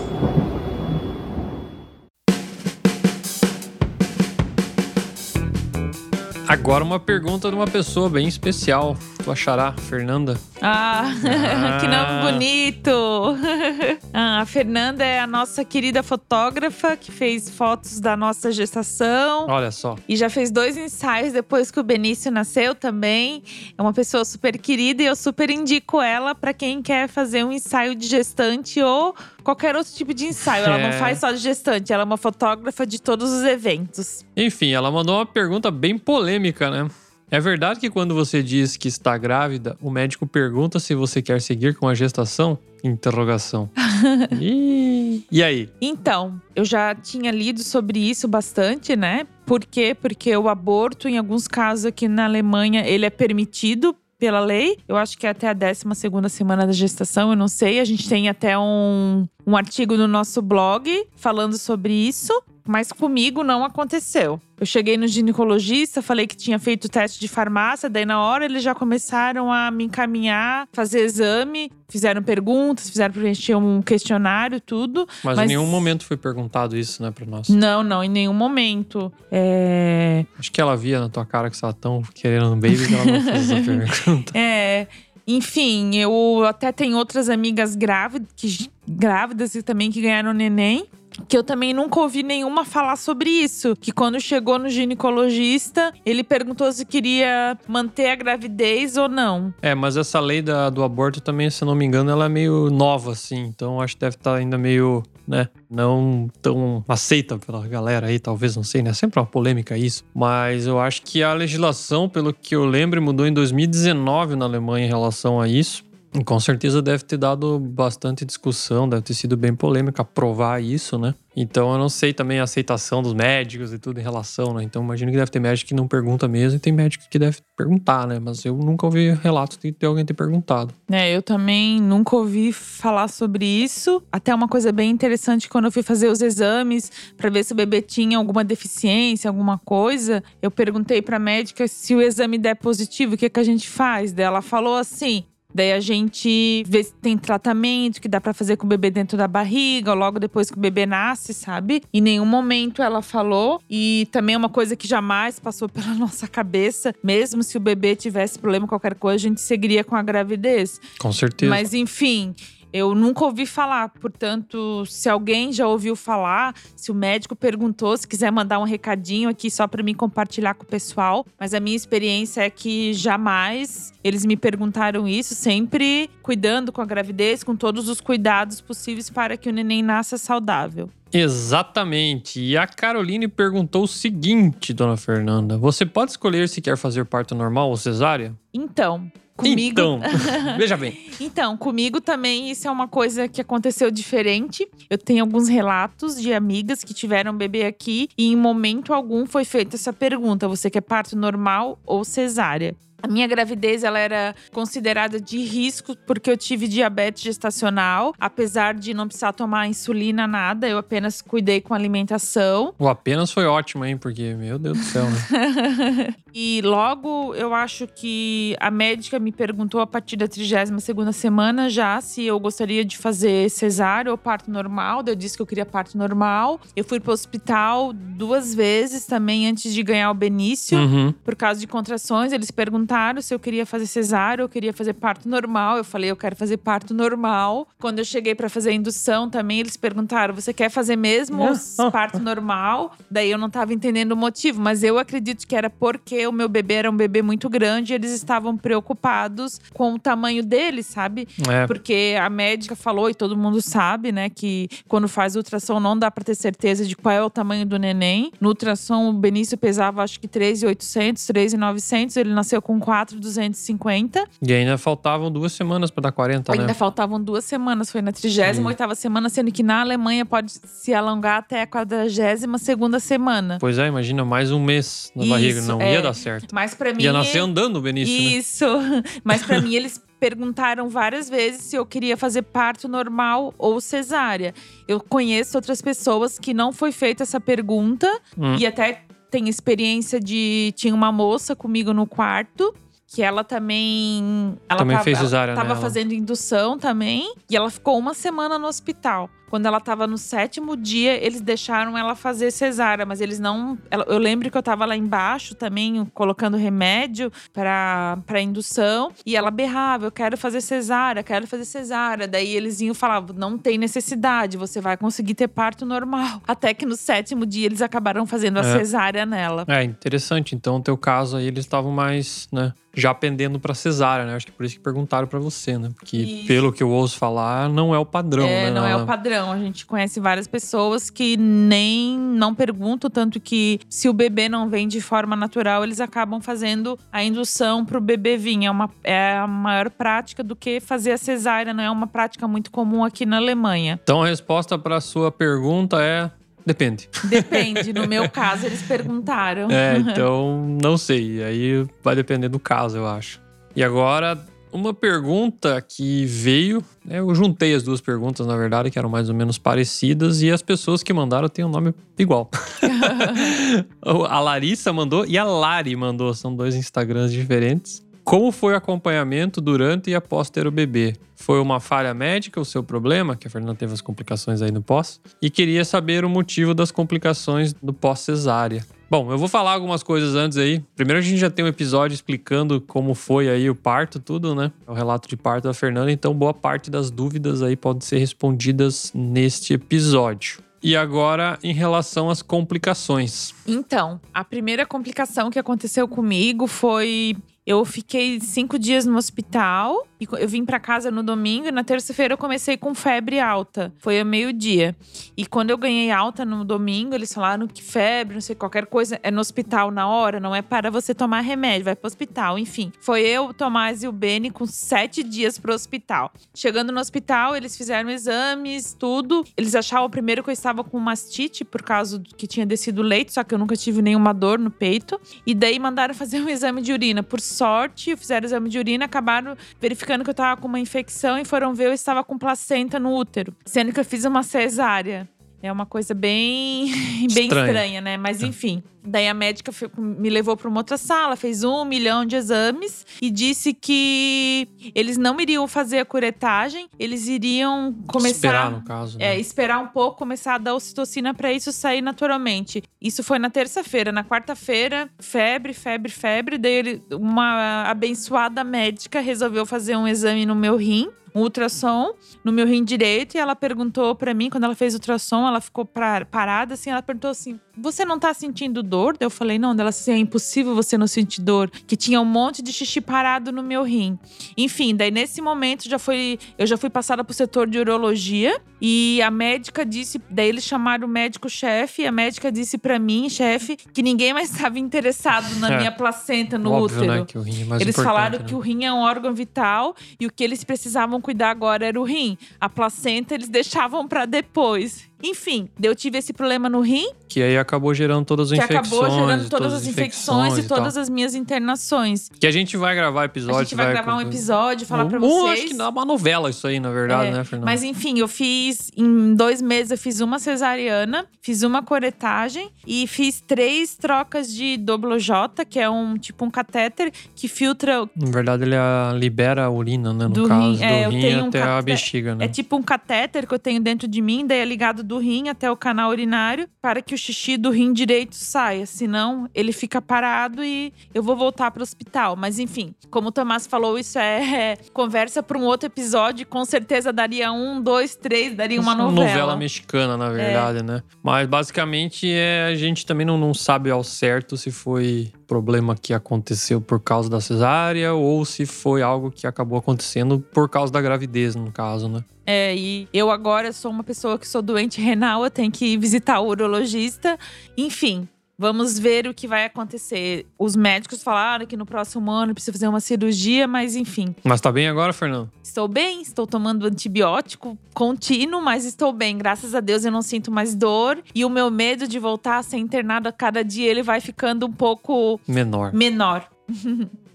Agora 6.48 6.84
uma 6.84 7.00
pergunta 7.00 7.50
de 7.50 7.56
uma 7.56 7.66
pessoa 7.66 8.12
bem 8.12 8.28
especial. 8.28 8.96
Tu 9.24 9.32
achará, 9.32 9.72
Fernanda? 9.74 10.36
Ah, 10.62 11.12
que 11.80 11.86
Ah. 11.86 12.22
nome 12.22 12.32
bonito! 12.32 12.92
Ah, 14.14 14.42
a 14.42 14.46
Fernanda 14.46 15.06
é 15.06 15.20
a 15.22 15.28
nossa 15.28 15.64
querida 15.64 16.04
fotógrafa 16.04 16.98
que 16.98 17.12
fez 17.12 17.50
fotos 17.50 18.00
da 18.00 18.18
nossa 18.18 18.52
gestação. 18.52 19.46
Olha 19.48 19.72
só. 19.72 19.96
E 20.08 20.18
já 20.18 20.30
fez 20.30 20.52
dois 20.52 20.76
ensaios 20.76 21.32
depois 21.32 21.72
que 21.72 21.80
o 21.80 21.84
Benício 21.84 22.30
nasceu 22.30 22.76
também. 22.76 23.42
É 23.78 23.82
uma 23.82 23.94
pessoa 23.94 24.26
super 24.26 24.58
querida 24.58 25.02
e 25.02 25.06
eu 25.06 25.16
super 25.16 25.50
indico 25.50 26.02
ela 26.02 26.36
para 26.36 26.54
quem 26.54 26.82
quer 26.82 27.08
fazer 27.08 27.46
um 27.46 27.52
ensaio 27.54 27.96
de 27.96 28.06
gestante 28.08 28.82
ou 28.82 29.16
qualquer 29.44 29.76
outro 29.78 29.94
tipo 29.94 30.14
de 30.14 30.26
ensaio. 30.26 30.66
Ela 30.66 30.78
É. 30.80 30.92
não 30.92 31.00
faz 31.00 31.20
só 31.20 31.32
de 31.32 31.38
gestante, 31.38 31.94
ela 31.94 32.04
é 32.04 32.06
uma 32.06 32.18
fotógrafa 32.18 32.86
de 32.86 33.02
todos 33.02 33.32
os 33.32 33.44
eventos. 33.44 34.26
Enfim, 34.36 34.72
ela 34.74 34.92
mandou 34.92 35.16
uma 35.16 35.26
pergunta 35.26 35.72
bem 35.72 35.98
polêmica, 35.98 36.70
né? 36.70 36.88
É 37.32 37.40
verdade 37.40 37.80
que 37.80 37.90
quando 37.90 38.14
você 38.14 38.44
diz 38.44 38.76
que 38.76 38.90
está 38.90 39.18
grávida, 39.18 39.78
o 39.82 39.90
médico 39.90 40.28
pergunta 40.28 40.80
se 40.80 40.94
você 40.94 41.22
quer 41.22 41.40
seguir 41.40 41.76
com 41.76 41.88
a 41.88 41.94
gestação? 41.96 42.60
Interrogação. 42.84 43.70
Ih, 44.38 45.24
e 45.32 45.42
aí? 45.42 45.70
Então, 45.80 46.42
eu 46.54 46.66
já 46.66 46.94
tinha 46.94 47.32
lido 47.32 47.64
sobre 47.64 48.00
isso 48.00 48.28
bastante, 48.28 48.98
né? 48.98 49.26
Por 49.46 49.64
quê? 49.64 49.96
Porque 49.96 50.36
o 50.36 50.50
aborto, 50.50 51.08
em 51.08 51.18
alguns 51.18 51.48
casos 51.48 51.86
aqui 51.86 52.10
na 52.10 52.26
Alemanha, 52.26 52.86
ele 52.86 53.06
é 53.06 53.10
permitido 53.10 53.96
pela 54.20 54.40
lei. 54.40 54.78
Eu 54.86 54.98
acho 54.98 55.18
que 55.18 55.26
é 55.26 55.30
até 55.30 55.48
a 55.48 55.54
12 55.54 55.84
segunda 55.96 56.28
semana 56.28 56.68
da 56.68 56.74
gestação, 56.74 57.32
eu 57.32 57.36
não 57.38 57.48
sei. 57.48 57.80
A 57.80 57.86
gente 57.86 58.10
tem 58.10 58.28
até 58.28 58.58
um, 58.58 59.26
um 59.46 59.56
artigo 59.56 59.96
no 59.98 60.08
nosso 60.08 60.42
blog 60.42 60.90
falando 61.16 61.58
sobre 61.58 61.94
isso. 61.94 62.32
Mas 62.64 62.92
comigo 62.92 63.44
não 63.44 63.66
aconteceu. 63.66 64.40
Eu 64.60 64.66
cheguei 64.68 64.96
no 64.96 65.08
ginecologista, 65.08 66.00
falei 66.00 66.28
que 66.28 66.38
tinha 66.38 66.60
feito 66.60 66.88
teste 66.88 67.20
de 67.20 67.28
farmácia, 67.28 67.90
daí 67.90 68.06
na 68.06 68.22
hora 68.22 68.46
eles 68.46 68.62
já 68.62 68.76
começaram 68.76 69.52
a 69.52 69.72
me 69.72 69.86
encaminhar, 69.86 70.68
fazer 70.72 71.00
exame, 71.00 71.72
fizeram 71.90 72.22
perguntas, 72.22 72.88
fizeram 72.88 73.16
preencher 73.16 73.56
um 73.56 73.82
questionário, 73.82 74.62
tudo. 74.62 75.08
Mas, 75.24 75.38
Mas- 75.38 75.46
em 75.46 75.56
nenhum 75.56 75.66
momento 75.66 76.06
foi 76.06 76.16
perguntado 76.18 76.78
isso, 76.78 77.02
né, 77.02 77.10
pra 77.10 77.26
nós. 77.26 77.50
Não, 77.50 77.82
não, 77.82 78.04
em 78.04 78.10
nenhum 78.10 78.34
momento. 78.34 79.12
É. 79.32 80.24
Acho 80.38 80.52
que 80.52 80.62
ela 80.62 80.78
via 80.78 81.00
na 81.00 81.10
tua 81.10 81.26
cara 81.26 81.50
que 81.50 81.56
você 81.58 81.62
tava 81.62 81.74
tão 81.74 82.04
querendo 82.14 82.46
um 82.52 82.60
baby 82.60 82.88
que 82.88 82.94
ela 82.94 83.06
não 83.06 83.22
fez 83.24 83.52
essa 83.52 83.56
pergunta. 84.06 84.38
É. 84.38 84.88
Enfim, 85.28 85.96
eu 85.96 86.44
até 86.46 86.72
tenho 86.72 86.98
outras 86.98 87.30
amigas 87.30 87.76
grávidas, 87.76 88.28
que, 88.36 88.70
grávidas 88.88 89.56
e 89.56 89.62
também 89.64 89.92
que 89.92 90.02
ganharam 90.02 90.34
neném. 90.34 90.86
Que 91.28 91.38
eu 91.38 91.44
também 91.44 91.74
nunca 91.74 92.00
ouvi 92.00 92.24
nenhuma 92.24 92.64
falar 92.64 92.96
sobre 92.96 93.30
isso. 93.30 93.76
Que 93.76 93.92
quando 93.92 94.18
chegou 94.20 94.58
no 94.58 94.70
ginecologista, 94.70 95.94
ele 96.06 96.24
perguntou 96.24 96.72
se 96.72 96.86
queria 96.86 97.58
manter 97.68 98.10
a 98.12 98.16
gravidez 98.16 98.96
ou 98.98 99.10
não. 99.10 99.54
É, 99.62 99.76
mas 99.76 99.98
essa 99.98 100.20
lei 100.22 100.42
da- 100.42 100.70
do 100.70 100.84
aborto 100.84 101.20
também, 101.22 101.50
se 101.50 101.66
não 101.66 101.76
me 101.76 101.86
engano, 101.86 102.10
ela 102.12 102.26
é 102.26 102.30
meio 102.30 102.70
nova, 102.70 103.12
assim. 103.12 103.42
Então 103.42 103.82
acho 103.82 103.96
que 103.96 104.00
deve 104.02 104.16
estar 104.16 104.36
ainda 104.36 104.58
meio, 104.58 105.04
né, 105.28 105.50
não 105.70 106.30
tão 106.42 106.84
aceita 106.88 107.38
pela 107.38 107.68
galera 107.68 108.08
aí, 108.08 108.20
talvez, 108.20 108.56
não 108.56 108.64
sei, 108.64 108.82
né? 108.82 108.94
Sempre 108.94 109.20
uma 109.20 109.26
polêmica 109.26 109.78
isso. 109.78 110.04
Mas 110.14 110.68
eu 110.68 110.80
acho 110.80 111.02
que 111.04 111.24
a 111.24 111.34
legislação, 111.34 112.10
pelo 112.10 112.34
que 112.34 112.56
eu 112.56 112.66
lembro, 112.66 113.02
mudou 113.02 113.26
em 113.26 113.34
2019 113.34 114.36
na 114.36 114.46
Alemanha 114.46 114.86
em 114.86 114.90
relação 114.90 115.40
a 115.40 115.48
isso. 115.48 115.84
Com 116.26 116.40
certeza 116.40 116.82
deve 116.82 117.06
ter 117.06 117.18
dado 117.18 117.58
bastante 117.58 118.26
discussão, 118.26 118.88
deve 118.88 119.02
ter 119.02 119.14
sido 119.14 119.38
bem 119.38 119.56
polêmica 119.56 120.02
aprovar 120.02 120.62
isso, 120.62 120.98
né? 120.98 121.16
Então 121.34 121.72
eu 121.72 121.78
não 121.78 121.88
sei 121.88 122.14
também 122.14 122.40
a 122.40 122.44
aceitação 122.44 123.02
dos 123.02 123.14
médicos 123.14 123.72
e 123.72 123.80
tudo 123.80 124.00
em 124.00 124.04
relação, 124.04 124.54
né? 124.54 124.64
Então 124.64 124.84
imagino 124.84 125.10
que 125.10 125.18
deve 125.18 125.32
ter 125.32 125.40
médico 125.40 125.70
que 125.70 125.74
não 125.74 125.88
pergunta 125.88 126.28
mesmo 126.28 126.58
e 126.58 126.60
tem 126.60 126.74
médico 126.74 127.06
que 127.10 127.18
deve 127.18 127.38
perguntar, 127.56 128.06
né? 128.06 128.20
Mas 128.20 128.44
eu 128.44 128.58
nunca 128.58 128.86
ouvi 128.86 129.12
relato 129.12 129.58
de 129.58 129.72
ter 129.72 129.86
alguém 129.86 130.04
ter 130.04 130.14
perguntado. 130.14 130.74
É, 130.92 131.16
eu 131.16 131.22
também 131.22 131.82
nunca 131.82 132.16
ouvi 132.18 132.52
falar 132.52 133.08
sobre 133.08 133.46
isso. 133.46 134.04
Até 134.12 134.36
uma 134.36 134.50
coisa 134.50 134.74
bem 134.74 134.90
interessante 134.92 135.48
quando 135.48 135.66
eu 135.66 135.72
fui 135.72 135.84
fazer 135.84 136.10
os 136.10 136.22
exames 136.22 136.92
para 137.16 137.30
ver 137.30 137.46
se 137.46 137.54
o 137.54 137.56
bebê 137.56 137.82
tinha 137.82 138.18
alguma 138.18 138.44
deficiência, 138.44 139.30
alguma 139.30 139.58
coisa, 139.58 140.22
eu 140.42 140.52
perguntei 140.52 141.02
para 141.02 141.18
médica 141.18 141.66
se 141.70 141.96
o 141.96 142.02
exame 142.02 142.38
der 142.38 142.56
positivo, 142.56 143.16
o 143.16 143.18
que 143.18 143.30
que 143.30 143.40
a 143.40 143.44
gente 143.44 143.70
faz? 143.70 144.14
Ela 144.18 144.42
falou 144.42 144.76
assim: 144.76 145.24
Daí 145.54 145.74
a 145.74 145.80
gente 145.80 146.64
vê 146.68 146.84
se 146.84 146.94
tem 146.94 147.18
tratamento 147.18 148.02
que 148.02 148.08
dá 148.08 148.20
pra 148.22 148.34
fazer 148.34 148.58
com 148.58 148.66
o 148.66 148.70
bebê 148.70 148.90
dentro 148.90 149.18
da 149.18 149.28
barriga, 149.28 149.92
ou 149.92 149.98
logo 149.98 150.20
depois 150.20 150.50
que 150.50 150.58
o 150.58 150.62
bebê 150.62 150.86
nasce, 150.86 151.34
sabe? 151.34 151.82
Em 151.94 152.02
nenhum 152.02 152.26
momento 152.26 152.82
ela 152.82 153.02
falou. 153.02 153.62
E 153.70 154.08
também 154.12 154.36
é 154.36 154.38
uma 154.38 154.50
coisa 154.50 154.76
que 154.76 154.88
jamais 154.88 155.40
passou 155.40 155.68
pela 155.70 155.94
nossa 155.94 156.28
cabeça. 156.28 156.94
Mesmo 157.04 157.44
se 157.44 157.58
o 157.58 157.60
bebê 157.60 157.96
tivesse 157.96 158.40
problema, 158.40 158.68
qualquer 158.68 158.96
coisa, 158.96 159.16
a 159.16 159.30
gente 159.30 159.42
seguiria 159.42 159.84
com 159.84 159.96
a 159.96 160.02
gravidez. 160.02 160.80
Com 161.00 161.12
certeza. 161.12 161.50
Mas 161.50 161.74
enfim, 161.74 162.34
Eu 162.74 162.96
nunca 162.96 163.26
ouvi 163.26 163.46
falar, 163.46 163.90
portanto, 163.90 164.86
se 164.86 165.10
alguém 165.10 165.52
já 165.52 165.68
ouviu 165.68 165.96
falar, 165.96 166.56
se 166.76 166.90
o 166.90 166.96
médico 166.96 167.36
perguntou, 167.36 167.98
se 167.98 168.08
quiser 168.08 168.32
mandar 168.32 168.60
um 168.60 168.64
recadinho 168.64 169.30
aqui 169.30 169.52
só 169.52 169.68
para 169.68 169.84
mim 169.84 169.94
compartilhar 169.94 170.54
com 170.54 170.64
o 170.64 170.68
pessoal. 170.68 171.26
Mas 171.40 171.54
a 171.54 171.60
minha 171.60 171.76
experiência 171.76 172.42
é 172.42 172.50
que 172.50 172.94
jamais 172.94 173.94
eles 174.04 174.26
me 174.26 174.38
perguntaram 174.38 175.08
isso, 175.08 175.36
sempre 175.36 176.10
cuidando 176.24 176.72
com 176.72 176.82
a 176.82 176.86
gravidez, 176.86 177.44
com 177.44 177.56
todos 177.56 177.90
os 177.90 178.00
cuidados 178.00 178.62
possíveis 178.62 179.10
para 179.10 179.36
que 179.36 179.50
o 179.50 179.52
neném 179.52 179.84
nasça 179.84 180.18
saudável. 180.18 180.90
Exatamente. 181.14 182.42
E 182.42 182.58
a 182.58 182.66
Caroline 182.66 183.28
perguntou 183.28 183.84
o 183.84 183.88
seguinte, 183.88 184.74
dona 184.74 184.96
Fernanda: 184.96 185.58
Você 185.58 185.86
pode 185.86 186.12
escolher 186.12 186.48
se 186.48 186.62
quer 186.62 186.78
fazer 186.78 187.06
parto 187.06 187.36
normal 187.36 187.70
ou 187.70 187.78
cesárea? 187.78 188.34
Então, 188.54 189.12
comigo. 189.42 189.72
Então, 189.72 190.00
veja 190.58 190.78
bem. 190.78 190.98
Então, 191.20 191.58
comigo 191.58 192.00
também 192.00 192.50
isso 192.50 192.68
é 192.68 192.72
uma 192.72 192.88
coisa 192.88 193.28
que 193.28 193.42
aconteceu 193.42 193.92
diferente. 193.92 194.68
Eu 194.90 194.98
tenho 194.98 195.24
alguns 195.24 195.48
relatos 195.48 196.20
de 196.20 196.34
amigas 196.34 196.84
que 196.84 196.94
tiveram 196.94 197.36
bebê 197.36 197.66
aqui 197.66 198.10
e 198.18 198.32
em 198.32 198.36
momento 198.36 198.94
algum 198.94 199.26
foi 199.26 199.46
feita 199.46 199.76
essa 199.76 199.94
pergunta: 199.94 200.48
você 200.48 200.70
quer 200.70 200.82
parto 200.82 201.18
normal 201.18 201.80
ou 201.86 202.04
cesárea? 202.04 202.76
A 203.04 203.08
minha 203.08 203.28
gravidez 203.28 203.84
ela 203.84 204.00
era 204.00 204.36
considerada 204.52 205.20
de 205.20 205.38
risco 205.40 205.96
porque 206.06 206.30
eu 206.30 206.38
tive 206.38 206.68
diabetes 206.68 207.24
gestacional, 207.24 208.14
apesar 208.20 208.74
de 208.74 208.94
não 208.94 209.08
precisar 209.08 209.34
tomar 209.34 209.68
insulina 209.68 210.28
nada, 210.28 210.68
eu 210.68 210.78
apenas 210.78 211.22
cuidei 211.22 211.62
com 211.62 211.74
alimentação. 211.74 212.74
O 212.78 212.88
apenas 212.88 213.32
foi 213.32 213.46
ótimo, 213.46 213.86
hein? 213.86 213.98
Porque, 213.98 214.34
meu 214.36 214.58
Deus 214.60 214.78
do 214.78 214.84
céu, 214.84 215.06
né? 215.10 216.14
e 216.34 216.62
logo 216.64 217.34
eu 217.36 217.54
acho 217.54 217.88
que 217.88 218.56
a 218.60 218.70
médica 218.72 219.20
me 219.20 219.32
perguntou 219.32 219.82
a 219.82 219.88
partir 219.88 220.16
da 220.18 220.28
32 220.28 220.82
segunda 220.84 221.12
semana 221.12 221.70
já 221.70 222.00
se 222.02 222.24
eu 222.26 222.40
gostaria 222.40 222.84
de 222.84 222.98
fazer 222.98 223.50
cesárea 223.50 224.12
ou 224.12 224.18
parto 224.18 224.50
normal. 224.52 225.04
Eu 225.08 225.16
disse 225.16 225.36
que 225.36 225.42
eu 225.42 225.46
queria 225.48 225.66
parto 225.66 225.98
normal. 225.98 226.60
Eu 226.76 226.84
fui 226.84 227.00
para 227.00 227.12
o 227.12 227.14
hospital 227.14 227.94
duas 227.94 228.54
vezes 228.54 229.06
também 229.06 229.48
antes 229.48 229.74
de 229.74 229.82
ganhar 229.84 230.10
o 230.12 230.14
Benício, 230.14 230.78
Uhum. 230.78 231.12
por 231.24 231.36
causa 231.36 231.60
de 231.60 231.68
contrações. 231.68 232.32
Eles 232.32 232.52
perguntaram 232.52 232.91
se 233.22 233.34
eu 233.34 233.40
queria 233.40 233.66
fazer 233.66 233.86
cesárea 233.88 234.44
ou 234.44 234.50
queria 234.50 234.74
fazer 234.74 234.94
parto 234.94 235.30
normal. 235.30 235.78
Eu 235.78 235.84
falei, 235.84 236.12
eu 236.12 236.16
quero 236.16 236.36
fazer 236.36 236.58
parto 236.58 236.94
normal. 236.94 237.68
Quando 237.80 238.00
eu 238.00 238.06
cheguei 238.06 238.36
para 238.36 238.50
fazer 238.50 238.72
a 238.72 238.74
indução 238.74 239.30
também, 239.30 239.60
eles 239.60 239.78
perguntaram: 239.78 240.34
você 240.34 240.54
quer 240.54 240.70
fazer 240.70 240.96
mesmo 240.96 241.44
parto 241.92 242.20
normal? 242.20 242.96
Daí 243.10 243.32
eu 243.32 243.38
não 243.38 243.50
tava 243.50 243.74
entendendo 243.74 244.12
o 244.12 244.18
motivo, 244.18 244.62
mas 244.62 244.84
eu 244.84 244.98
acredito 244.98 245.48
que 245.48 245.56
era 245.56 245.70
porque 245.70 246.26
o 246.28 246.32
meu 246.32 246.50
bebê 246.50 246.76
era 246.76 246.92
um 246.92 246.96
bebê 246.96 247.22
muito 247.22 247.50
grande 247.50 247.94
e 247.94 247.96
eles 247.96 248.12
estavam 248.12 248.58
preocupados 248.58 249.60
com 249.74 249.94
o 249.94 250.00
tamanho 250.00 250.44
dele, 250.44 250.84
sabe? 250.84 251.28
É, 251.50 251.66
Porque 251.68 252.16
a 252.22 252.30
médica 252.30 252.76
falou, 252.76 253.10
e 253.10 253.14
todo 253.14 253.38
mundo 253.38 253.62
sabe, 253.62 254.12
né, 254.12 254.30
que 254.30 254.68
quando 254.88 255.08
faz 255.08 255.36
ultrassom 255.36 255.80
não 255.80 255.98
dá 255.98 256.12
pra 256.12 256.24
ter 256.24 256.36
certeza 256.36 256.86
de 256.86 256.96
qual 256.96 257.14
é 257.14 257.24
o 257.24 257.30
tamanho 257.30 257.66
do 257.66 257.78
neném. 257.78 258.32
No 258.40 258.50
ultrassom, 258.50 259.10
o 259.10 259.14
Benício 259.14 259.58
pesava 259.58 260.04
acho 260.04 260.20
que 260.20 260.28
3,800, 260.28 261.26
3,900. 261.26 262.18
Ele 262.18 262.34
nasceu 262.34 262.62
com 262.62 262.80
4,250. 262.82 264.26
e 264.42 264.54
ainda 264.54 264.78
faltavam 264.78 265.32
duas 265.32 265.52
semanas 265.54 265.90
pra 265.92 266.02
dar 266.02 266.12
40, 266.12 266.52
Ainda 266.52 266.68
né? 266.68 266.74
faltavam 266.74 267.22
duas 267.22 267.46
semanas, 267.46 267.92
foi 267.92 268.02
na 268.02 268.12
38ª 268.12 268.96
semana, 268.96 269.30
sendo 269.30 269.52
que 269.52 269.64
na 269.64 269.82
Alemanha 269.82 270.26
pode 270.26 270.52
se 270.52 270.94
alongar 270.94 271.38
até 271.40 271.62
a 271.62 271.68
42ª 271.68 273.00
semana. 273.00 273.58
Pois 273.60 273.78
é, 273.78 273.88
imagina 273.88 274.26
mais 274.26 274.52
um 274.52 274.60
mês 274.64 275.12
na 275.16 275.26
barriga. 275.26 275.60
Isso, 275.60 275.68
Não 275.68 275.82
é. 275.82 275.94
ia 275.94 276.02
dar 276.02 276.14
certo. 276.14 276.54
Mas 276.54 276.74
pra 276.74 276.94
mim 276.94 277.02
Ia 277.04 277.14
nascer 277.14 277.40
andando 277.40 277.78
o 277.78 277.82
Benício, 277.82 278.14
né? 278.14 278.20
Isso. 278.38 278.66
Mas 279.24 279.44
pra 279.44 279.62
mim 279.62 279.74
eles 279.76 280.02
perguntaram 280.20 280.88
várias 280.88 281.30
vezes 281.30 281.62
se 281.64 281.76
eu 281.76 281.86
queria 281.86 282.16
fazer 282.16 282.44
parto 282.44 282.88
normal 282.88 283.54
ou 283.58 283.82
cesárea. 283.82 284.54
Eu 284.88 285.00
conheço 285.00 285.58
outras 285.58 285.82
pessoas 285.82 286.38
que 286.38 286.54
não 286.54 286.72
foi 286.72 286.92
feita 286.92 287.24
essa 287.24 287.40
pergunta 287.40 288.08
Hum. 288.38 288.56
e 288.60 288.66
até 288.68 289.02
tem 289.32 289.48
experiência 289.48 290.20
de 290.20 290.74
tinha 290.76 290.94
uma 290.94 291.12
moça 291.12 291.56
comigo 291.56 291.94
no 291.94 292.06
quarto 292.06 292.76
que 293.14 293.22
ela 293.22 293.44
também 293.44 294.58
ela 294.70 294.80
Também 294.80 294.96
tava, 294.96 295.04
fez 295.04 295.18
ela 295.18 295.26
cesárea 295.28 295.54
tava 295.56 295.68
nela. 295.70 295.82
fazendo 295.82 296.14
indução 296.14 296.78
também 296.78 297.34
e 297.50 297.56
ela 297.58 297.70
ficou 297.70 297.98
uma 298.00 298.14
semana 298.14 298.58
no 298.58 298.68
hospital. 298.68 299.30
Quando 299.50 299.66
ela 299.66 299.82
tava 299.82 300.08
no 300.08 300.18
sétimo 300.18 300.78
dia, 300.78 301.22
eles 301.22 301.42
deixaram 301.42 301.98
ela 301.98 302.16
fazer 302.16 302.52
cesárea, 302.52 303.06
mas 303.06 303.20
eles 303.20 303.38
não. 303.38 303.78
ela- 303.90 304.06
eu 304.08 304.18
lembro 304.18 304.50
que 304.50 304.58
eu 304.58 304.64
tava 304.64 304.86
lá 304.86 304.96
embaixo 304.96 305.54
também, 305.56 306.06
colocando 306.14 306.56
remédio 306.56 307.30
pra, 307.52 308.18
pra 308.26 308.40
indução, 308.40 309.12
e 309.26 309.36
ela 309.36 309.52
berrava: 309.52 310.06
Eu 310.06 310.12
quero 310.12 310.38
fazer 310.38 310.62
cesárea, 310.62 311.22
quero 311.22 311.46
fazer 311.48 311.66
cesárea. 311.66 312.30
Daí 312.30 312.56
eles 312.56 312.80
iam 312.80 312.94
falavam: 312.96 313.36
Não 313.36 313.58
tem 313.58 313.78
necessidade, 313.78 314.56
você 314.56 314.80
vai 314.80 314.96
conseguir 314.96 315.34
ter 315.34 315.50
parto 315.50 315.86
normal. 315.86 316.42
Até 316.48 316.74
que 316.74 316.86
no 316.86 316.96
sétimo 316.96 317.46
dia 317.46 317.66
eles 317.66 317.82
acabaram 317.82 318.26
fazendo 318.26 318.58
a 318.58 318.62
É. 318.62 318.78
cesárea 318.78 319.26
nela. 319.26 319.66
É, 319.68 319.84
interessante. 319.84 320.56
Então, 320.56 320.82
teu 320.82 320.96
caso 320.96 321.36
aí, 321.36 321.48
eles 321.48 321.66
estavam 321.66 321.92
mais, 321.92 322.48
né? 322.54 322.72
Já 322.94 323.14
pendendo 323.14 323.60
pra 323.60 323.74
cesárea, 323.74 324.26
né? 324.26 324.36
Acho 324.36 324.46
que 324.46 324.52
por 324.52 324.66
isso 324.66 324.76
que 324.76 324.82
perguntaram 324.82 325.28
pra 325.28 325.40
você, 325.40 325.78
né? 325.78 325.90
Porque, 325.96 326.18
Isso. 326.18 326.48
pelo 326.48 326.72
que 326.74 326.84
eu 326.84 326.90
ouço 326.90 327.18
falar, 327.18 327.70
não 327.70 327.96
é 327.96 328.00
o 328.00 328.06
padrão, 328.06 328.46
É, 328.46 328.66
né? 328.66 328.72
não 328.72 328.86
é 328.86 328.96
o 328.96 329.06
padrão. 329.06 329.52
A 329.52 329.58
gente 329.58 329.86
conhece 329.86 330.20
várias 330.20 330.48
pessoas 330.48 331.10
que 331.10 331.38
nem 331.38 332.18
não 332.20 332.54
perguntam, 332.54 333.10
tanto 333.10 333.40
que 333.40 333.80
se 333.90 334.10
o 334.10 334.14
bebê 334.14 334.50
não 334.50 334.70
vem 334.70 334.88
de 334.88 335.00
forma 335.02 335.36
natural, 335.36 335.84
eles 335.84 336.00
acabam 336.00 336.42
fazendo 336.42 337.00
a 337.12 337.24
indução 337.24 337.86
pro 337.86 338.00
bebê 338.02 338.38
vir. 338.38 338.52
É, 338.66 338.70
uma, 338.70 338.90
é 339.04 339.38
a 339.38 339.48
maior 339.48 339.90
prática 339.90 340.44
do 340.44 340.56
que 340.56 340.82
fazer 340.82 341.14
a 341.14 341.18
cesárea, 341.18 341.74
não 341.74 341.84
é 341.84 341.90
uma 341.90 342.06
prática 342.06 342.48
muito 342.48 342.70
comum 342.70 343.04
aqui 343.04 343.26
na 343.26 343.38
Alemanha. 343.38 343.98
Então, 344.04 344.22
a 344.22 344.28
resposta 344.28 344.78
pra 344.78 345.00
sua 345.00 345.32
pergunta 345.32 346.02
é. 346.02 346.30
Depende. 346.66 347.10
Depende, 347.26 347.94
no 347.94 348.08
meu 348.08 348.30
caso, 348.30 348.66
eles 348.66 348.82
perguntaram. 348.82 349.70
É, 349.72 349.98
então 349.98 350.78
não 350.82 350.98
sei. 350.98 351.44
Aí 351.44 351.86
vai 352.04 352.16
depender 352.16 352.50
do 352.50 352.60
caso, 352.60 352.98
eu 352.98 353.08
acho. 353.08 353.42
E 353.76 353.84
agora, 353.84 354.38
uma 354.72 354.94
pergunta 354.94 355.82
que 355.82 356.26
veio. 356.26 356.84
né, 357.06 357.20
Eu 357.20 357.34
juntei 357.36 357.74
as 357.74 357.84
duas 357.84 358.02
perguntas, 358.02 358.46
na 358.48 358.56
verdade, 358.56 358.90
que 358.90 358.98
eram 358.98 359.10
mais 359.10 359.30
ou 359.30 359.36
menos 359.36 359.58
parecidas, 359.58 360.42
e 360.42 360.52
as 360.52 360.62
pessoas 360.62 361.04
que 361.04 361.14
mandaram 361.14 361.50
têm 361.50 361.66
um 361.66 361.70
nome 361.70 361.94
igual. 362.18 362.50
a 364.30 364.40
Larissa 364.40 364.94
mandou 364.94 365.26
e 365.26 365.38
a 365.38 365.44
Lari 365.44 365.96
mandou, 365.96 366.34
são 366.34 366.56
dois 366.56 366.76
Instagrams 366.76 367.32
diferentes. 367.32 368.04
Como 368.24 368.52
foi 368.52 368.74
o 368.74 368.78
acompanhamento 368.78 369.60
durante 369.60 370.12
e 370.12 370.16
após 370.16 370.50
ter 370.50 370.68
o 370.68 370.72
bebê? 370.72 371.16
Foi 371.36 371.60
uma 371.60 371.80
falha 371.80 372.14
médica 372.14 372.62
o 372.62 372.66
seu 372.66 372.84
problema? 372.84 373.36
Que 373.36 373.48
a 373.48 373.50
Fernanda 373.50 373.76
teve 373.76 373.94
as 373.94 374.02
complicações 374.02 374.62
aí 374.62 374.72
no 374.72 374.82
pós. 374.82 375.20
E 375.42 375.50
queria 375.50 375.84
saber 375.84 376.24
o 376.24 376.30
motivo 376.30 376.74
das 376.74 376.92
complicações 376.92 377.74
do 377.74 377.92
pós-cesárea. 377.92 378.86
Bom, 379.10 379.30
eu 379.30 379.38
vou 379.38 379.50
falar 379.50 379.74
algumas 379.74 380.04
coisas 380.04 380.36
antes 380.36 380.58
aí. 380.58 380.82
Primeiro 380.96 381.20
a 381.20 381.22
gente 381.22 381.38
já 381.38 381.50
tem 381.50 381.66
um 381.66 381.68
episódio 381.68 382.16
explicando 382.16 382.80
como 382.80 383.14
foi 383.14 383.50
aí 383.50 383.70
o 383.70 383.76
parto, 383.76 384.20
tudo, 384.20 384.56
né? 384.56 384.72
O 384.88 384.94
relato 384.94 385.28
de 385.28 385.36
parto 385.36 385.66
da 385.66 385.74
Fernanda, 385.74 386.10
então 386.10 386.34
boa 386.34 386.54
parte 386.54 386.90
das 386.90 387.12
dúvidas 387.12 387.62
aí 387.62 387.76
podem 387.76 388.00
ser 388.00 388.20
respondidas 388.20 389.12
neste 389.14 389.74
episódio. 389.74 390.64
E 390.84 390.96
agora, 390.96 391.60
em 391.62 391.74
relação 391.74 392.30
às 392.30 392.42
complicações. 392.42 393.54
Então, 393.68 394.20
a 394.34 394.44
primeira 394.44 394.84
complicação 394.84 395.52
que 395.52 395.60
aconteceu 395.60 396.08
comigo 396.08 396.66
foi. 396.66 397.36
Eu 397.72 397.86
fiquei 397.86 398.38
cinco 398.42 398.78
dias 398.78 399.06
no 399.06 399.16
hospital 399.16 400.06
e 400.22 400.28
eu 400.40 400.48
vim 400.48 400.64
pra 400.64 400.80
casa 400.80 401.10
no 401.10 401.24
domingo 401.24 401.68
e 401.68 401.72
na 401.72 401.84
terça-feira 401.84 402.36
eu 402.36 402.38
comecei 402.38 402.78
com 402.78 402.94
febre 402.94 403.40
alta. 403.40 403.92
Foi 403.98 404.20
ao 404.20 404.26
meio-dia. 404.26 404.96
E 405.36 405.48
quando 405.48 405.72
eu 405.72 405.78
ganhei 405.80 406.12
alta 406.12 406.46
no 406.46 406.64
domingo, 406.64 407.16
eles 407.16 407.34
falaram 407.34 407.66
que 407.68 407.82
febre, 407.82 408.36
não 408.36 408.42
sei, 408.42 408.56
qualquer 408.56 408.86
coisa, 408.86 409.20
é 409.24 409.32
no 409.32 409.42
hospital 409.42 409.90
na 409.90 410.08
hora, 410.08 410.40
não 410.40 410.54
é 410.54 410.62
para 410.62 410.92
você 410.92 411.16
tomar 411.16 411.40
remédio, 411.40 411.86
vai 411.86 411.96
pro 411.96 412.06
hospital. 412.06 412.60
Enfim, 412.60 412.92
foi 413.02 413.22
eu, 413.22 413.52
Tomás 413.52 414.04
e 414.04 414.08
o 414.08 414.12
Beni 414.12 414.52
com 414.52 414.68
sete 414.68 415.24
dias 415.24 415.58
pro 415.58 415.74
hospital. 415.74 416.32
Chegando 416.54 416.92
no 416.92 417.00
hospital, 417.00 417.56
eles 417.56 417.76
fizeram 417.76 418.12
exames, 418.12 418.94
tudo. 418.94 419.44
Eles 419.58 419.74
achavam 419.74 420.08
primeiro 420.08 420.44
que 420.44 420.52
eu 420.52 420.54
estava 420.54 420.84
com 420.84 421.00
mastite 421.00 421.66
por 421.66 421.82
causa 421.82 422.22
que 422.38 422.46
tinha 422.46 422.66
descido 422.66 423.02
leite, 423.02 423.34
só 423.34 423.44
que 423.44 423.56
eu 423.56 423.58
nunca 423.58 423.76
tive 423.76 424.04
nenhuma 424.04 424.36
dor 424.36 424.60
no 424.60 424.70
peito. 424.70 425.20
E 425.48 425.56
daí 425.56 425.80
mandaram 425.80 426.14
fazer 426.14 426.40
um 426.42 426.50
exame 426.50 426.80
de 426.80 426.94
urina. 426.94 427.24
Por 427.24 427.42
sorte, 427.42 428.16
fizeram 428.16 428.44
o 428.44 428.48
exame 428.48 428.70
de 428.70 428.78
urina, 428.78 429.06
acabaram 429.06 429.58
verificando 429.80 430.11
que 430.24 430.30
eu 430.30 430.34
tava 430.34 430.60
com 430.60 430.68
uma 430.68 430.80
infecção 430.80 431.38
e 431.38 431.46
foram 431.46 431.74
ver 431.74 431.88
eu 431.88 431.94
estava 431.94 432.24
com 432.24 432.38
placenta 432.38 433.00
no 433.00 433.16
útero, 433.16 433.56
sendo 433.66 433.92
que 433.92 434.00
eu 434.00 434.06
fiz 434.06 434.26
uma 434.26 434.44
cesárea. 434.44 435.28
É 435.64 435.72
uma 435.72 435.86
coisa 435.86 436.14
bem, 436.14 436.92
bem 437.34 437.48
Estranha. 437.48 437.66
estranha, 437.68 438.02
né? 438.02 438.18
Mas 438.18 438.42
enfim. 438.42 438.82
Daí 439.04 439.28
a 439.28 439.34
médica 439.34 439.72
me 439.98 440.30
levou 440.30 440.56
para 440.56 440.68
uma 440.70 440.80
outra 440.80 440.96
sala, 440.96 441.36
fez 441.36 441.64
um 441.64 441.84
milhão 441.84 442.24
de 442.24 442.36
exames 442.36 443.04
e 443.20 443.32
disse 443.32 443.74
que 443.74 444.68
eles 444.94 445.18
não 445.18 445.42
iriam 445.42 445.68
fazer 445.68 445.98
a 446.00 446.06
curetagem, 446.06 446.88
eles 447.00 447.28
iriam 447.28 447.94
começar. 448.06 448.36
Esperar, 448.36 448.72
no 448.72 448.84
caso. 448.84 449.18
É, 449.20 449.30
né? 449.34 449.40
esperar 449.40 449.80
um 449.80 449.88
pouco, 449.88 450.18
começar 450.20 450.54
a 450.54 450.58
dar 450.60 450.76
ocitocina 450.76 451.34
pra 451.34 451.52
isso 451.52 451.72
sair 451.72 452.02
naturalmente. 452.02 452.84
Isso 453.02 453.24
foi 453.24 453.40
na 453.40 453.50
terça-feira. 453.50 454.12
Na 454.12 454.24
quarta-feira, 454.24 455.10
febre, 455.20 455.74
febre, 455.74 456.12
febre. 456.12 456.58
Daí 456.60 456.74
ele- 456.74 457.02
uma 457.12 457.84
abençoada 457.90 458.64
médica 458.64 459.20
resolveu 459.20 459.66
fazer 459.66 459.96
um 459.96 460.08
exame 460.08 460.46
no 460.46 460.54
meu 460.56 460.76
rim. 460.76 461.10
Um 461.34 461.42
ultrassom 461.42 462.14
no 462.44 462.52
meu 462.52 462.66
rim 462.68 462.84
direito 462.84 463.36
e 463.36 463.38
ela 463.40 463.56
perguntou 463.56 464.14
pra 464.16 464.34
mim, 464.34 464.50
quando 464.50 464.64
ela 464.66 464.76
fez 464.76 464.94
o 464.94 464.98
ultrassom, 464.98 465.48
ela 465.48 465.62
ficou 465.62 465.86
pra- 465.86 466.26
parada 466.26 466.74
assim, 466.74 466.90
ela 466.90 467.02
perguntou 467.02 467.30
assim: 467.32 467.60
"Você 467.78 468.04
não 468.04 468.20
tá 468.20 468.34
sentindo 468.34 468.84
dor?" 468.84 469.16
Eu 469.20 469.30
falei: 469.30 469.58
"Não". 469.58 469.72
Ela 469.72 469.90
disse: 469.92 470.12
"É 470.12 470.18
impossível 470.18 470.76
você 470.76 470.98
não 470.98 471.08
sentir 471.08 471.42
dor, 471.42 471.70
que 471.70 471.96
tinha 471.96 472.20
um 472.20 472.26
monte 472.26 472.62
de 472.62 472.74
xixi 472.74 473.00
parado 473.02 473.52
no 473.52 473.64
meu 473.64 473.84
rim". 473.84 474.20
Enfim, 474.58 474.96
daí 474.96 475.10
nesse 475.12 475.42
momento 475.42 475.88
já 475.90 475.98
foi, 475.98 476.38
eu 476.58 476.68
já 476.68 476.78
fui 476.78 476.90
passada 476.90 477.24
pro 477.24 477.34
setor 477.34 477.68
de 477.70 477.80
urologia 477.80 478.60
e 478.82 479.22
a 479.22 479.30
médica 479.32 479.86
disse, 479.86 480.20
daí 480.30 480.50
eles 480.50 480.64
chamaram 480.64 481.08
o 481.08 481.10
médico 481.10 481.50
chefe 481.50 482.02
e 482.02 482.08
a 482.08 482.12
médica 482.12 482.52
disse 482.52 482.78
pra 482.78 482.98
mim, 483.00 483.30
chefe, 483.30 483.76
que 483.78 484.02
ninguém 484.02 484.34
mais 484.34 484.52
estava 484.52 484.80
interessado 484.80 485.56
na 485.60 485.70
É. 485.72 485.78
minha 485.78 485.92
placenta 485.92 486.58
no 486.58 486.72
Óbvio, 486.72 486.98
útero. 487.04 487.20
né? 487.20 487.26
Que 487.26 487.38
o 487.38 487.42
rim 487.42 487.62
é 487.62 487.66
mais 487.66 487.82
Eles 487.82 487.96
falaram 487.96 488.40
né? 488.40 488.46
que 488.46 488.54
o 488.56 488.60
rim 488.60 488.84
é 488.84 488.92
um 488.92 489.00
órgão 489.00 489.34
vital 489.34 489.96
e 490.20 490.26
o 490.26 490.32
que 490.32 490.44
eles 490.44 490.64
precisavam 490.64 491.21
cuidar 491.22 491.52
agora 491.52 491.86
era 491.86 492.00
o 492.00 492.04
rim. 492.04 492.38
A 492.60 492.68
placenta 492.68 493.36
eles 493.36 493.48
deixavam 493.48 494.08
pra 494.08 494.26
depois. 494.26 495.10
Enfim, 495.24 495.70
eu 495.82 495.96
tive 495.96 496.18
esse 496.18 496.34
problema 496.34 496.70
no 496.70 496.82
rim, 496.82 497.10
Que 497.28 497.42
aí 497.42 497.58
acabou 497.58 497.94
gerando 497.94 498.26
todas 498.26 498.52
as 498.52 498.58
que 498.58 498.64
infecções. 498.64 499.04
acabou 499.04 499.10
gerando 499.10 499.46
e 499.46 499.50
todas 499.50 499.74
as 499.74 499.88
infecções 499.88 500.58
e 500.58 500.64
todas 500.64 500.98
as 500.98 501.10
minhas 501.10 501.36
internações. 501.36 502.30
Que 502.40 502.48
a 502.48 502.52
gente 502.52 502.76
vai 502.78 502.96
gravar 502.96 503.26
episódio. 503.26 503.60
A 503.60 503.64
gente 503.64 503.76
vai 503.76 503.92
gravar 503.92 504.16
um 504.16 504.22
episódio, 504.22 504.86
falar 504.88 505.06
pra 505.06 505.20
Ou 505.20 505.30
vocês. 505.48 505.60
acho 505.60 505.68
que 505.70 505.74
dá 505.76 505.90
uma 505.90 506.06
novela 506.06 506.50
isso 506.50 506.66
aí, 506.68 506.80
na 506.80 506.92
verdade, 506.92 507.30
É, 507.30 507.32
né, 507.32 507.44
Fernando? 507.44 507.66
Mas 507.66 507.84
enfim, 507.84 508.20
eu 508.20 508.28
fiz 508.28 508.92
em 508.98 509.36
dois 509.36 509.62
meses, 509.62 509.92
eu 509.92 509.98
fiz 509.98 510.20
uma 510.22 510.40
cesariana, 510.40 511.26
fiz 511.42 511.64
uma 511.64 511.82
coretagem 511.82 512.70
e 512.86 513.08
fiz 513.08 513.42
três 513.42 513.96
trocas 513.96 514.52
de 514.54 514.78
doblojota, 514.78 515.64
que 515.66 515.80
é 515.80 515.90
um 515.90 516.18
tipo 516.18 516.46
um 516.46 516.52
catéter 516.52 517.12
que 517.36 517.48
filtra. 517.48 518.10
Na 518.16 518.32
verdade, 518.32 518.64
ele 518.64 518.76
ah, 518.76 519.14
libera 519.16 519.66
a 519.66 519.70
urina, 519.70 520.14
né? 520.14 520.26
No 520.26 520.34
Do 520.34 520.48
caso, 520.48 520.74
rim, 520.78 520.84
é, 520.84 521.06
do 521.06 521.12
rim 521.12 521.22
tenho 521.22 521.44
um 521.46 521.48
até 521.48 521.62
a 521.62 521.82
bexiga, 521.82 522.36
né? 522.36 522.46
É 522.46 522.48
tipo 522.48 522.76
um 522.76 522.84
catéter 522.84 523.48
que 523.48 523.54
eu 523.54 523.60
tenho 523.60 523.82
dentro 523.82 524.08
de 524.08 524.22
mim, 524.22 524.46
daí 524.46 524.60
é 524.60 524.66
ligado 524.66 525.04
do 525.12 525.18
rim 525.18 525.50
até 525.50 525.70
o 525.70 525.76
canal 525.76 526.10
urinário 526.10 526.70
para 526.82 527.02
que 527.02 527.14
o 527.14 527.18
xixi 527.18 527.58
do 527.58 527.70
rim 527.70 527.92
direito 527.92 528.34
saia. 528.34 528.86
Senão, 528.86 529.50
ele 529.54 529.74
fica 529.74 530.02
parado 530.02 530.64
e 530.64 530.94
eu 531.14 531.22
vou 531.22 531.36
voltar 531.36 531.70
para 531.70 531.82
o 531.82 531.84
hospital. 531.84 532.38
Mas 532.38 532.60
enfim, 532.60 532.96
como 533.10 533.28
o 533.28 533.32
Tomás 533.32 533.68
falou, 533.68 534.00
isso 534.00 534.18
é, 534.18 534.72
é 534.72 534.78
conversa 534.94 535.44
para 535.44 535.58
um 535.58 535.64
outro 535.64 535.88
episódio. 535.88 536.48
Com 536.48 536.64
certeza 536.64 537.12
daria 537.12 537.52
um, 537.52 537.82
dois, 537.82 538.16
três, 538.16 538.56
daria 538.56 538.80
uma 538.80 538.96
novela. 538.96 539.58
mexicana, 539.58 540.16
na 540.16 540.30
verdade, 540.30 540.82
né? 540.82 541.04
Mas 541.22 541.46
basicamente 541.46 542.32
é, 542.32 542.68
a 542.72 542.76
gente 542.76 543.06
também 543.06 543.26
não, 543.26 543.38
não 543.38 543.54
sabe 543.54 543.92
ao 543.92 544.06
certo 544.06 544.56
se 544.56 544.72
foi 544.72 545.30
problema 545.46 545.94
que 545.94 546.14
aconteceu 546.14 546.80
por 546.80 547.02
causa 547.02 547.30
da 547.30 547.42
cesárea 547.42 548.14
ou 548.14 548.46
se 548.46 548.66
foi 548.66 549.02
algo 549.02 549.30
que 549.30 549.46
acabou 549.46 549.78
acontecendo 549.78 550.40
por 550.40 550.70
causa 550.70 550.94
da 550.94 551.02
gravidez, 551.02 551.54
no 551.54 551.70
caso, 551.70 552.08
né? 552.08 552.24
É, 552.46 552.76
e 552.76 553.08
eu 553.14 553.30
agora 553.30 553.72
sou 553.72 553.92
uma 553.92 554.04
pessoa 554.04 554.38
que 554.38 554.48
sou 554.48 554.62
doente 554.62 555.00
renal, 555.00 555.44
eu 555.44 555.52
tenho 555.52 555.72
que 555.72 555.98
visitar 555.98 556.40
o 556.40 556.48
urologista. 556.48 557.38
Enfim, 557.78 558.28
vamos 558.58 559.00
ver 559.00 559.26
o 559.26 559.34
que 559.34 559.48
vai 559.48 559.66
acontecer. 559.66 560.46
Os 560.58 560.76
médicos 560.76 561.24
falaram 561.24 561.66
que 561.66 561.76
no 561.76 561.86
próximo 561.86 562.32
ano 562.32 562.54
precisa 562.54 562.72
fazer 562.72 562.88
uma 562.88 563.00
cirurgia, 563.00 563.68
mas 563.68 563.96
enfim. 563.96 564.36
Mas 564.44 564.62
tá 564.62 564.72
bem 564.72 564.88
agora, 564.88 565.14
Fernando? 565.14 565.50
Estou 565.64 565.88
bem, 565.88 566.22
estou 566.22 566.46
tomando 566.46 566.86
antibiótico 566.86 567.78
contínuo, 567.94 568.62
mas 568.62 568.86
estou 568.86 569.12
bem. 569.12 569.38
Graças 569.38 569.74
a 569.74 569.80
Deus 569.80 570.06
eu 570.06 570.12
não 570.12 570.22
sinto 570.22 570.52
mais 570.52 570.76
dor. 570.76 571.24
E 571.34 571.44
o 571.44 571.50
meu 571.50 571.72
medo 571.72 572.08
de 572.08 572.20
voltar 572.20 572.58
a 572.58 572.64
ser 572.64 572.78
internado 572.78 573.28
a 573.28 573.32
cada 573.32 573.64
dia, 573.64 573.90
ele 573.90 574.04
vai 574.04 574.22
ficando 574.22 574.66
um 574.66 574.72
pouco 574.72 575.40
Menor. 575.48 575.94
menor. 575.94 576.48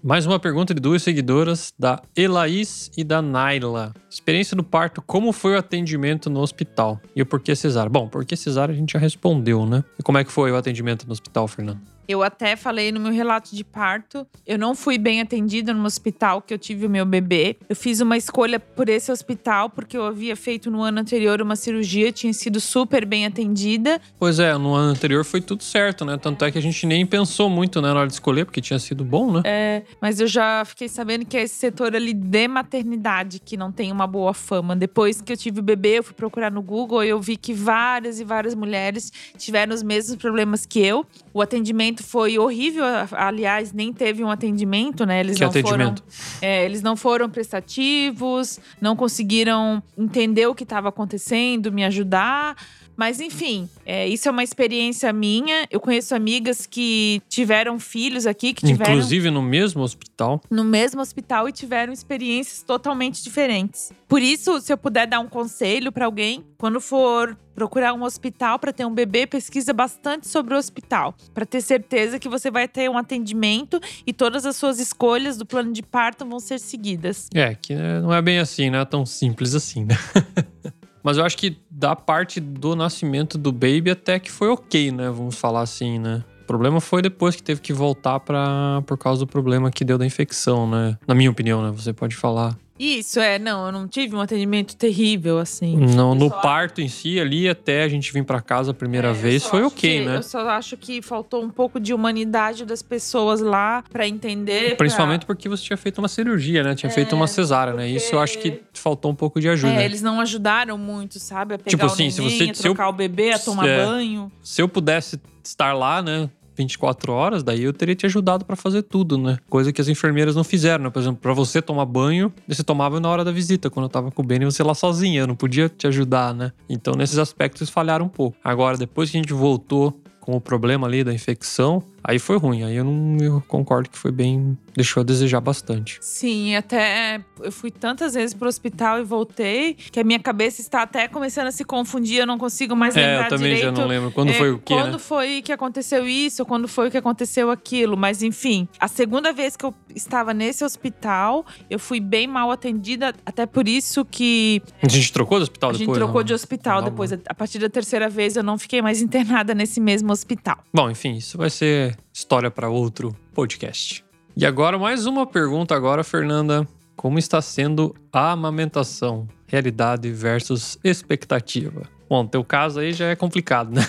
Mais 0.03 0.25
uma 0.25 0.39
pergunta 0.39 0.73
de 0.73 0.79
duas 0.79 1.03
seguidoras, 1.03 1.73
da 1.77 2.01
Elaís 2.15 2.89
e 2.97 3.03
da 3.03 3.21
Naila. 3.21 3.93
Experiência 4.09 4.55
do 4.55 4.63
parto, 4.63 5.01
como 5.01 5.31
foi 5.31 5.55
o 5.55 5.57
atendimento 5.57 6.29
no 6.29 6.39
hospital? 6.39 7.01
E 7.15 7.21
o 7.21 7.25
porquê 7.25 7.55
cesárea? 7.55 7.89
Bom, 7.89 8.07
porquê 8.07 8.35
cesárea 8.35 8.73
a 8.73 8.77
gente 8.77 8.93
já 8.93 8.99
respondeu, 8.99 9.65
né? 9.65 9.83
E 9.99 10.03
como 10.03 10.17
é 10.17 10.23
que 10.23 10.31
foi 10.31 10.51
o 10.51 10.55
atendimento 10.55 11.05
no 11.05 11.11
hospital, 11.11 11.47
Fernando? 11.47 11.81
Eu 12.07 12.23
até 12.23 12.55
falei 12.55 12.91
no 12.91 12.99
meu 12.99 13.11
relato 13.11 13.55
de 13.55 13.63
parto, 13.63 14.25
eu 14.45 14.57
não 14.57 14.73
fui 14.73 14.97
bem 14.97 15.19
atendida 15.19 15.73
no 15.73 15.83
hospital 15.85 16.41
que 16.41 16.53
eu 16.53 16.57
tive 16.57 16.85
o 16.85 16.89
meu 16.89 17.05
bebê. 17.05 17.57
Eu 17.67 17.75
fiz 17.75 17.99
uma 17.99 18.15
escolha 18.15 18.59
por 18.59 18.87
esse 18.87 19.11
hospital 19.11 19.69
porque 19.69 19.97
eu 19.97 20.05
havia 20.05 20.35
feito 20.35 20.71
no 20.71 20.81
ano 20.81 20.99
anterior 20.99 21.41
uma 21.41 21.55
cirurgia, 21.55 22.11
tinha 22.11 22.31
sido 22.31 22.61
super 22.61 23.05
bem 23.05 23.25
atendida. 23.25 23.99
Pois 24.17 24.39
é, 24.39 24.57
no 24.57 24.73
ano 24.73 24.91
anterior 24.91 25.25
foi 25.25 25.41
tudo 25.41 25.63
certo, 25.63 26.05
né? 26.05 26.17
Tanto 26.17 26.45
é 26.45 26.51
que 26.51 26.57
a 26.57 26.61
gente 26.61 26.85
nem 26.85 27.05
pensou 27.05 27.49
muito 27.49 27.81
né, 27.81 27.93
na 27.93 27.99
hora 27.99 28.07
de 28.07 28.13
escolher, 28.13 28.45
porque 28.45 28.61
tinha 28.61 28.79
sido 28.79 29.03
bom, 29.03 29.31
né? 29.33 29.41
É, 29.43 29.83
mas 30.01 30.19
eu 30.19 30.27
já 30.27 30.63
fiquei 30.65 30.87
sabendo 30.87 31.25
que 31.25 31.35
é 31.35 31.43
esse 31.43 31.55
setor 31.55 31.93
ali 31.93 32.13
de 32.13 32.47
maternidade 32.47 33.39
que 33.39 33.57
não 33.57 33.71
tem 33.71 33.91
uma 33.91 34.07
boa 34.07 34.33
fama. 34.33 34.75
Depois 34.75 35.21
que 35.21 35.33
eu 35.33 35.37
tive 35.37 35.59
o 35.59 35.63
bebê, 35.63 35.99
eu 35.99 36.03
fui 36.03 36.13
procurar 36.13 36.51
no 36.51 36.61
Google 36.61 37.03
e 37.03 37.09
eu 37.09 37.19
vi 37.19 37.35
que 37.35 37.53
várias 37.53 38.19
e 38.19 38.23
várias 38.23 38.55
mulheres 38.55 39.11
tiveram 39.37 39.73
os 39.73 39.83
mesmos 39.83 40.15
problemas 40.15 40.65
que 40.65 40.79
eu. 40.79 41.05
O 41.33 41.41
atendimento 41.41 41.96
foi 42.03 42.37
horrível, 42.37 42.83
aliás, 43.11 43.73
nem 43.73 43.91
teve 43.93 44.23
um 44.23 44.29
atendimento, 44.29 45.05
né? 45.05 45.19
Eles 45.19 45.35
que 45.35 45.41
não 45.41 45.49
atendimento? 45.49 46.03
foram 46.03 46.17
É, 46.41 46.65
eles 46.65 46.81
não 46.81 46.95
foram 46.95 47.29
prestativos, 47.29 48.59
não 48.79 48.95
conseguiram 48.95 49.81
entender 49.97 50.47
o 50.47 50.55
que 50.55 50.63
estava 50.63 50.89
acontecendo, 50.89 51.71
me 51.71 51.83
ajudar. 51.85 52.55
Mas 52.97 53.21
enfim, 53.21 53.69
é, 53.85 54.07
isso 54.07 54.27
é 54.27 54.31
uma 54.31 54.43
experiência 54.43 55.13
minha. 55.13 55.67
Eu 55.69 55.79
conheço 55.79 56.15
amigas 56.15 56.65
que 56.65 57.21
tiveram 57.29 57.79
filhos 57.79 58.25
aqui, 58.25 58.53
que 58.53 58.65
tiveram 58.65 58.93
Inclusive 58.93 59.29
no 59.29 59.41
mesmo 59.41 59.83
hospital. 59.83 60.41
no 60.49 60.63
mesmo 60.63 60.99
hospital 60.99 61.47
e 61.47 61.51
tiveram 61.51 61.93
experiências 61.93 62.63
totalmente 62.63 63.23
diferentes. 63.23 63.91
Por 64.07 64.21
isso, 64.21 64.59
se 64.61 64.73
eu 64.73 64.77
puder 64.77 65.05
dar 65.05 65.19
um 65.19 65.27
conselho 65.27 65.91
para 65.91 66.05
alguém, 66.05 66.43
quando 66.57 66.81
for 66.81 67.37
procurar 67.53 67.93
um 67.93 68.03
hospital 68.03 68.59
para 68.59 68.71
ter 68.71 68.85
um 68.85 68.93
bebê, 68.93 69.25
pesquisa 69.25 69.73
bastante 69.73 70.27
sobre 70.27 70.53
o 70.53 70.57
hospital, 70.57 71.15
para 71.33 71.45
ter 71.45 71.61
certeza 71.61 72.19
que 72.19 72.29
você 72.29 72.51
vai 72.51 72.67
ter 72.67 72.89
um 72.89 72.97
atendimento 72.97 73.79
e 74.05 74.13
todas 74.13 74.45
as 74.45 74.55
suas 74.55 74.79
escolhas 74.79 75.37
do 75.37 75.45
plano 75.45 75.73
de 75.73 75.81
parto 75.81 76.25
vão 76.25 76.39
ser 76.39 76.59
seguidas. 76.59 77.27
É, 77.33 77.55
que 77.55 77.73
né, 77.75 77.99
não 77.99 78.13
é 78.13 78.21
bem 78.21 78.39
assim, 78.39 78.69
não 78.69 78.79
é 78.79 78.85
tão 78.85 79.05
simples 79.05 79.55
assim, 79.55 79.85
né? 79.85 79.95
Mas 81.07 81.17
eu 81.17 81.23
acho 81.23 81.37
que 81.37 81.57
da 81.71 81.95
parte 81.95 82.37
do 82.41 82.75
nascimento 82.75 83.37
do 83.37 83.49
baby 83.49 83.91
até 83.91 84.19
que 84.19 84.29
foi 84.29 84.49
ok, 84.49 84.91
né? 84.91 85.09
Vamos 85.09 85.39
falar 85.39 85.61
assim, 85.61 85.97
né? 85.97 86.21
O 86.41 86.45
problema 86.45 86.81
foi 86.81 87.01
depois 87.01 87.33
que 87.33 87.41
teve 87.41 87.61
que 87.61 87.71
voltar 87.71 88.19
para 88.19 88.83
por 88.85 88.97
causa 88.97 89.21
do 89.21 89.25
problema 89.25 89.71
que 89.71 89.85
deu 89.85 89.97
da 89.97 90.05
infecção, 90.05 90.69
né? 90.69 90.97
Na 91.07 91.15
minha 91.15 91.31
opinião, 91.31 91.63
né? 91.63 91.71
Você 91.71 91.93
pode 91.93 92.13
falar. 92.13 92.57
Isso, 92.79 93.19
é, 93.19 93.39
não, 93.39 93.65
eu 93.67 93.71
não 93.71 93.87
tive 93.87 94.15
um 94.15 94.21
atendimento 94.21 94.75
terrível 94.75 95.39
assim. 95.39 95.75
Não, 95.77 96.13
no 96.13 96.29
parto 96.29 96.79
em 96.81 96.87
si, 96.87 97.19
ali 97.19 97.49
até 97.49 97.83
a 97.83 97.87
gente 97.89 98.11
vir 98.13 98.23
para 98.23 98.39
casa 98.41 98.71
a 98.71 98.73
primeira 98.73 99.09
É, 99.09 99.13
vez, 99.13 99.43
foi 99.45 99.59
acho 99.59 99.67
ok, 99.69 99.99
que- 99.99 100.05
né? 100.05 100.17
Eu 100.17 100.23
só 100.23 100.47
acho 100.49 100.77
que 100.77 101.01
faltou 101.01 101.43
um 101.43 101.49
pouco 101.49 101.79
de 101.79 101.93
humanidade 101.93 102.65
das 102.65 102.81
pessoas 102.81 103.41
lá 103.41 103.83
para 103.91 104.07
entender. 104.07 104.69
pra- 104.69 104.77
Principalmente 104.77 105.25
porque 105.25 105.49
você 105.49 105.63
tinha 105.63 105.77
feito 105.77 105.97
uma 105.99 106.07
cirurgia, 106.07 106.63
né? 106.63 106.75
Tinha 106.75 106.89
feito 106.89 107.15
uma 107.15 107.27
cesárea, 107.27 107.73
né? 107.73 107.89
Isso 107.89 108.13
eu 108.15 108.19
acho 108.19 108.37
que 108.39 108.61
faltou 108.73 109.11
um 109.11 109.15
pouco 109.15 109.39
de 109.41 109.49
ajuda. 109.49 109.73
É, 109.73 109.85
eles 109.85 110.01
não 110.01 110.19
ajudaram 110.21 110.77
muito, 110.77 111.19
sabe? 111.19 111.55
A 111.55 111.57
pegar 111.57 111.69
Tipo 111.69 111.83
o 111.83 111.85
assim, 111.87 112.09
se 112.11 112.21
neném, 112.21 112.37
você- 112.37 112.51
a 112.51 112.53
se 112.53 112.67
eu- 112.67 112.73
trocar 112.73 112.89
o 112.89 112.93
bebê, 112.93 113.31
a 113.31 113.39
tomar 113.39 113.67
É. 113.67 113.85
banho. 113.85 114.31
Se 114.43 114.61
eu 114.61 114.67
pudesse 114.69 115.19
estar 115.43 115.73
lá, 115.73 116.01
né? 116.01 116.29
24 116.57 117.13
horas, 117.13 117.43
daí 117.43 117.63
eu 117.63 117.73
teria 117.73 117.95
te 117.95 118.05
ajudado 118.05 118.43
pra 118.43 118.55
fazer 118.55 118.81
tudo, 118.83 119.17
né? 119.17 119.37
Coisa 119.49 119.71
que 119.71 119.79
as 119.79 119.87
enfermeiras 119.87 120.35
não 120.35 120.43
fizeram, 120.43 120.85
né? 120.85 120.89
Por 120.89 120.99
exemplo, 120.99 121.19
pra 121.21 121.33
você 121.33 121.61
tomar 121.61 121.85
banho, 121.85 122.33
você 122.47 122.63
tomava 122.63 122.99
na 122.99 123.09
hora 123.09 123.23
da 123.23 123.31
visita, 123.31 123.69
quando 123.69 123.85
eu 123.85 123.89
tava 123.89 124.11
com 124.11 124.21
o 124.21 124.25
Benny, 124.25 124.45
você 124.45 124.63
lá 124.63 124.73
sozinha, 124.73 125.21
eu 125.21 125.27
não 125.27 125.35
podia 125.35 125.69
te 125.69 125.87
ajudar, 125.87 126.33
né? 126.33 126.51
Então, 126.67 126.93
nesses 126.95 127.17
aspectos, 127.17 127.69
falharam 127.69 128.05
um 128.05 128.09
pouco. 128.09 128.37
Agora, 128.43 128.77
depois 128.77 129.09
que 129.09 129.17
a 129.17 129.21
gente 129.21 129.33
voltou 129.33 129.99
com 130.19 130.35
o 130.35 130.41
problema 130.41 130.85
ali 130.85 131.05
da 131.05 131.13
infecção, 131.13 131.81
Aí 132.07 132.17
foi 132.19 132.37
ruim. 132.37 132.63
Aí 132.63 132.75
eu 132.77 132.85
não 132.85 133.17
eu 133.21 133.43
concordo 133.47 133.89
que 133.89 133.97
foi 133.97 134.11
bem. 134.13 134.57
Deixou 134.75 135.01
a 135.01 135.03
desejar 135.03 135.41
bastante. 135.41 135.97
Sim, 136.01 136.55
até 136.55 137.19
eu 137.41 137.51
fui 137.51 137.69
tantas 137.69 138.13
vezes 138.13 138.33
pro 138.33 138.47
hospital 138.47 138.99
e 138.99 139.03
voltei 139.03 139.73
que 139.73 139.99
a 139.99 140.03
minha 140.03 140.19
cabeça 140.19 140.61
está 140.61 140.83
até 140.83 141.07
começando 141.07 141.47
a 141.47 141.51
se 141.51 141.65
confundir. 141.65 142.19
Eu 142.19 142.25
não 142.27 142.37
consigo 142.37 142.75
mais 142.75 142.95
É, 142.95 143.01
lembrar 143.01 143.25
eu 143.25 143.29
também 143.29 143.55
direito. 143.55 143.75
já 143.75 143.81
não 143.81 143.87
lembro. 143.89 144.11
Quando 144.11 144.29
É, 144.29 144.33
foi 144.33 144.51
o 144.51 144.59
quê, 144.59 144.73
Quando 144.73 144.93
né? 144.93 144.99
foi 144.99 145.41
que 145.41 145.51
aconteceu 145.51 146.07
isso, 146.07 146.45
quando 146.45 146.67
foi 146.67 146.89
que 146.89 146.97
aconteceu 146.97 147.51
aquilo. 147.51 147.97
Mas 147.97 148.23
enfim, 148.23 148.67
a 148.79 148.87
segunda 148.87 149.33
vez 149.33 149.57
que 149.57 149.65
eu 149.65 149.73
estava 149.93 150.33
nesse 150.33 150.63
hospital, 150.63 151.45
eu 151.69 151.77
fui 151.79 151.99
bem 151.99 152.25
mal 152.27 152.51
atendida. 152.51 153.13
Até 153.25 153.45
por 153.45 153.67
isso 153.67 154.05
que 154.05 154.61
A 154.81 154.87
gente 154.87 155.11
trocou 155.11 155.39
do 155.39 155.43
hospital 155.43 155.71
a 155.71 155.73
gente 155.73 155.81
depois? 155.81 155.97
trocou 155.97 156.21
não? 156.21 156.23
de 156.23 156.33
hospital 156.33 156.81
Não, 156.81 156.89
depois. 156.89 157.11
A 157.11 157.33
partir 157.33 157.59
da 157.59 157.67
terceira 157.69 158.07
vez, 158.07 158.37
eu 158.37 158.43
não 158.43 158.57
fiquei 158.57 158.81
mais 158.81 159.01
internada 159.01 159.53
nesse 159.53 159.81
mesmo 159.81 160.11
hospital. 160.11 160.57
Bom, 160.73 160.89
enfim, 160.89 161.15
isso 161.15 161.37
vai 161.37 161.49
ser 161.49 161.96
história 162.13 162.51
para 162.51 162.69
outro 162.69 163.15
podcast. 163.33 164.03
E 164.35 164.45
agora, 164.45 164.77
mais 164.77 165.05
uma 165.05 165.25
pergunta 165.25 165.75
agora, 165.75 166.03
Fernanda. 166.03 166.67
Como 166.95 167.19
está 167.19 167.41
sendo 167.41 167.95
a 168.11 168.31
amamentação? 168.31 169.27
Realidade 169.47 170.11
versus 170.11 170.77
expectativa. 170.83 171.96
Bom, 172.09 172.25
teu 172.25 172.43
caso 172.43 172.79
aí 172.79 172.93
já 172.93 173.07
é 173.07 173.15
complicado, 173.15 173.71
né? 173.73 173.85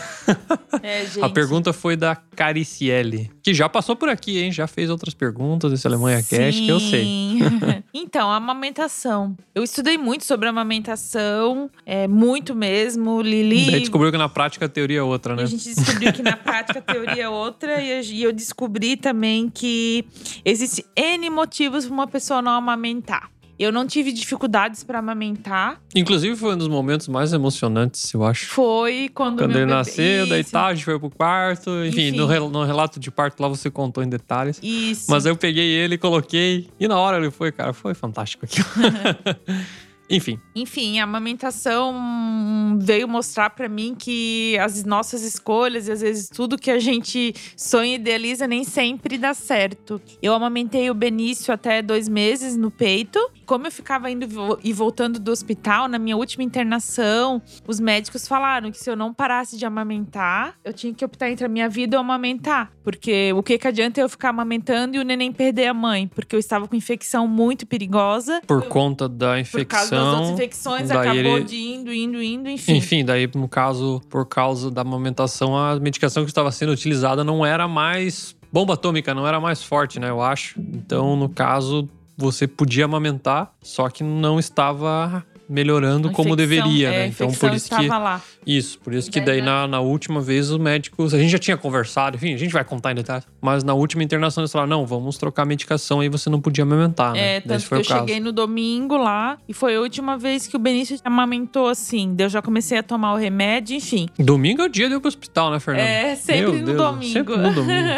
É, 0.82 1.04
gente. 1.06 1.22
A 1.24 1.28
pergunta 1.28 1.72
foi 1.72 1.96
da 1.96 2.16
Cariciele, 2.16 3.30
que 3.42 3.54
já 3.54 3.68
passou 3.68 3.94
por 3.94 4.08
aqui, 4.08 4.38
hein? 4.38 4.50
Já 4.50 4.66
fez 4.66 4.90
outras 4.90 5.14
perguntas 5.14 5.70
desse 5.70 5.86
Alemanha 5.86 6.18
Cash, 6.22 6.56
que 6.60 6.68
eu 6.68 6.80
sei. 6.80 7.04
Sim. 7.04 7.38
então, 7.94 8.30
a 8.30 8.36
amamentação. 8.36 9.36
Eu 9.54 9.62
estudei 9.62 9.96
muito 9.96 10.24
sobre 10.24 10.48
amamentação, 10.48 11.70
é, 11.86 12.08
muito 12.08 12.54
mesmo. 12.54 13.20
Lili. 13.22 13.70
Daí 13.70 13.80
descobriu 13.80 14.10
que 14.10 14.18
na 14.18 14.28
prática 14.28 14.66
a 14.66 14.68
teoria 14.68 14.98
é 14.98 15.02
outra, 15.02 15.34
E 15.34 15.36
né? 15.36 15.42
a 15.44 15.46
gente 15.46 15.74
descobriu 15.74 16.12
que 16.12 16.22
na 16.22 16.36
prática 16.36 16.78
a 16.80 16.82
teoria 16.82 17.22
é 17.24 17.28
outra. 17.28 17.80
E 17.80 17.90
eu- 17.90 18.02
e 18.18 18.22
eu 18.24 18.32
descobri 18.32 18.96
também 18.96 19.48
que 19.48 20.04
existe 20.44 20.84
N 20.96 21.30
motivos 21.30 21.84
para 21.86 21.94
uma 21.94 22.06
pessoa 22.06 22.42
não 22.42 22.52
amamentar. 22.52 23.30
Eu 23.58 23.72
não 23.72 23.86
tive 23.86 24.12
dificuldades 24.12 24.84
para 24.84 25.00
amamentar. 25.00 25.80
Inclusive 25.94 26.36
foi 26.36 26.54
um 26.54 26.56
dos 26.56 26.68
momentos 26.68 27.08
mais 27.08 27.32
emocionantes, 27.32 28.12
eu 28.14 28.24
acho. 28.24 28.46
Foi 28.46 29.10
quando, 29.12 29.38
Quando 29.38 29.50
ele 29.50 29.60
bebê- 29.60 29.72
nasceu, 29.74 30.26
daí 30.28 30.42
Isso, 30.42 30.52
tá, 30.52 30.66
a 30.66 30.74
gente 30.74 30.84
foi 30.84 30.98
pro 30.98 31.10
quarto. 31.10 31.70
Enfim, 31.84 32.08
Enfim. 32.08 32.16
No, 32.16 32.48
no 32.50 32.64
relato 32.64 33.00
de 33.00 33.10
parto 33.10 33.40
lá 33.42 33.48
você 33.48 33.68
contou 33.70 34.04
em 34.04 34.08
detalhes. 34.08 34.60
Isso. 34.62 35.06
Mas 35.10 35.26
eu 35.26 35.36
peguei 35.36 35.66
ele, 35.68 35.98
coloquei, 35.98 36.68
e 36.78 36.86
na 36.86 36.98
hora 36.98 37.16
ele 37.18 37.30
foi, 37.32 37.50
cara, 37.50 37.72
foi 37.72 37.94
fantástico 37.94 38.44
aquilo. 38.44 38.66
Enfim, 40.10 40.40
Enfim, 40.56 40.98
a 41.00 41.04
amamentação 41.04 42.78
veio 42.80 43.06
mostrar 43.06 43.50
pra 43.50 43.68
mim 43.68 43.94
que 43.94 44.56
as 44.58 44.82
nossas 44.84 45.22
escolhas 45.22 45.86
e 45.86 45.92
às 45.92 46.00
vezes 46.00 46.30
tudo 46.30 46.56
que 46.56 46.70
a 46.70 46.78
gente 46.78 47.34
sonha 47.54 47.92
e 47.92 47.94
idealiza 47.96 48.46
nem 48.46 48.64
sempre 48.64 49.18
dá 49.18 49.34
certo. 49.34 50.00
Eu 50.22 50.32
amamentei 50.32 50.88
o 50.88 50.94
Benício 50.94 51.52
até 51.52 51.82
dois 51.82 52.08
meses 52.08 52.56
no 52.56 52.70
peito. 52.70 53.18
Como 53.48 53.66
eu 53.66 53.70
ficava 53.72 54.10
indo 54.10 54.26
e 54.62 54.74
voltando 54.74 55.18
do 55.18 55.30
hospital, 55.30 55.88
na 55.88 55.98
minha 55.98 56.14
última 56.18 56.44
internação, 56.44 57.40
os 57.66 57.80
médicos 57.80 58.28
falaram 58.28 58.70
que 58.70 58.76
se 58.78 58.90
eu 58.90 58.94
não 58.94 59.14
parasse 59.14 59.56
de 59.56 59.64
amamentar, 59.64 60.54
eu 60.62 60.70
tinha 60.70 60.92
que 60.92 61.02
optar 61.02 61.30
entre 61.30 61.46
a 61.46 61.48
minha 61.48 61.66
vida 61.66 61.96
ou 61.96 62.02
amamentar. 62.02 62.70
Porque 62.84 63.32
o 63.32 63.42
que, 63.42 63.56
que 63.56 63.66
adianta 63.66 64.02
eu 64.02 64.08
ficar 64.08 64.28
amamentando 64.28 64.96
e 64.96 64.98
o 64.98 65.02
neném 65.02 65.32
perder 65.32 65.68
a 65.68 65.72
mãe? 65.72 66.06
Porque 66.08 66.36
eu 66.36 66.38
estava 66.38 66.68
com 66.68 66.76
infecção 66.76 67.26
muito 67.26 67.66
perigosa. 67.66 68.42
por 68.46 68.66
conta 68.68 69.08
da 69.08 69.36
Por 69.50 69.64
causa 69.64 69.90
das 69.96 70.04
outras 70.04 70.30
infecção. 70.30 70.76
infecções, 70.76 70.90
acabou 70.90 71.14
ele- 71.38 71.44
de 71.44 71.56
indo, 71.56 71.90
indo, 71.90 72.22
indo, 72.22 72.50
enfim. 72.50 72.76
Enfim, 72.76 73.02
daí 73.02 73.26
no 73.34 73.48
caso, 73.48 74.02
por 74.10 74.26
causa 74.26 74.70
da 74.70 74.82
amamentação, 74.82 75.56
a 75.56 75.80
medicação 75.80 76.22
que 76.22 76.30
estava 76.30 76.52
sendo 76.52 76.72
utilizada 76.72 77.24
não 77.24 77.46
era 77.46 77.66
mais 77.66 78.36
bomba 78.52 78.74
atômica, 78.74 79.14
não 79.14 79.26
era 79.26 79.40
mais 79.40 79.62
forte, 79.62 79.98
né? 79.98 80.10
Eu 80.10 80.20
acho. 80.20 80.60
Então, 80.60 81.16
no 81.16 81.28
caso, 81.30 81.88
você 82.18 82.48
podia 82.48 82.84
amamentar, 82.84 83.54
só 83.62 83.88
que 83.88 84.02
não 84.02 84.40
estava 84.40 85.24
melhorando 85.48 86.08
A 86.08 86.12
como 86.12 86.34
infecção- 86.34 86.36
deveria, 86.64 86.88
é, 86.88 86.90
né? 86.90 87.04
a 87.04 87.06
Então, 87.06 87.32
por 87.32 87.54
isso 87.54 87.74
que 87.74 87.86
lá. 87.86 88.20
Isso, 88.46 88.78
por 88.80 88.92
isso 88.92 89.10
que 89.10 89.18
Daí, 89.20 89.40
na, 89.40 89.66
na 89.66 89.80
última 89.80 90.20
vez 90.20 90.50
os 90.50 90.58
médicos, 90.58 91.14
a 91.14 91.18
gente 91.18 91.30
já 91.30 91.38
tinha 91.38 91.56
conversado, 91.56 92.16
enfim, 92.16 92.34
a 92.34 92.36
gente 92.36 92.52
vai 92.52 92.64
contar 92.64 92.92
em 92.92 92.96
detalhes, 92.96 93.26
mas 93.40 93.64
na 93.64 93.72
última 93.72 94.02
internação 94.02 94.42
eles 94.42 94.52
falaram, 94.52 94.68
não, 94.68 94.84
vamos 94.86 95.16
trocar 95.16 95.42
a 95.42 95.44
medicação, 95.46 96.00
aí 96.00 96.08
você 96.08 96.28
não 96.28 96.40
podia 96.40 96.64
amamentar, 96.64 97.12
né? 97.14 97.36
É, 97.36 97.40
tanto 97.40 97.66
que 97.66 97.74
eu 97.74 97.84
caso. 97.84 98.00
cheguei 98.00 98.20
no 98.20 98.30
domingo 98.32 98.96
lá 98.96 99.38
e 99.48 99.54
foi 99.54 99.76
a 99.76 99.80
última 99.80 100.18
vez 100.18 100.46
que 100.46 100.56
o 100.56 100.58
Benício 100.58 100.98
amamentou 101.04 101.68
assim. 101.68 102.14
Daí 102.14 102.26
eu 102.26 102.30
já 102.30 102.42
comecei 102.42 102.76
a 102.78 102.82
tomar 102.82 103.14
o 103.14 103.16
remédio, 103.16 103.74
enfim. 103.76 104.06
Domingo 104.18 104.62
é 104.62 104.64
o 104.66 104.68
dia 104.68 104.88
de 104.88 104.96
ir 104.96 105.00
pro 105.00 105.08
hospital, 105.08 105.50
né, 105.50 105.60
Fernando? 105.60 105.86
É, 105.86 106.14
sempre 106.16 106.42
Meu 106.42 106.52
no 106.58 106.64
Deus, 106.66 106.76
domingo. 106.76 107.12
Sempre 107.12 107.36
no 107.38 107.54
domingo. 107.54 107.88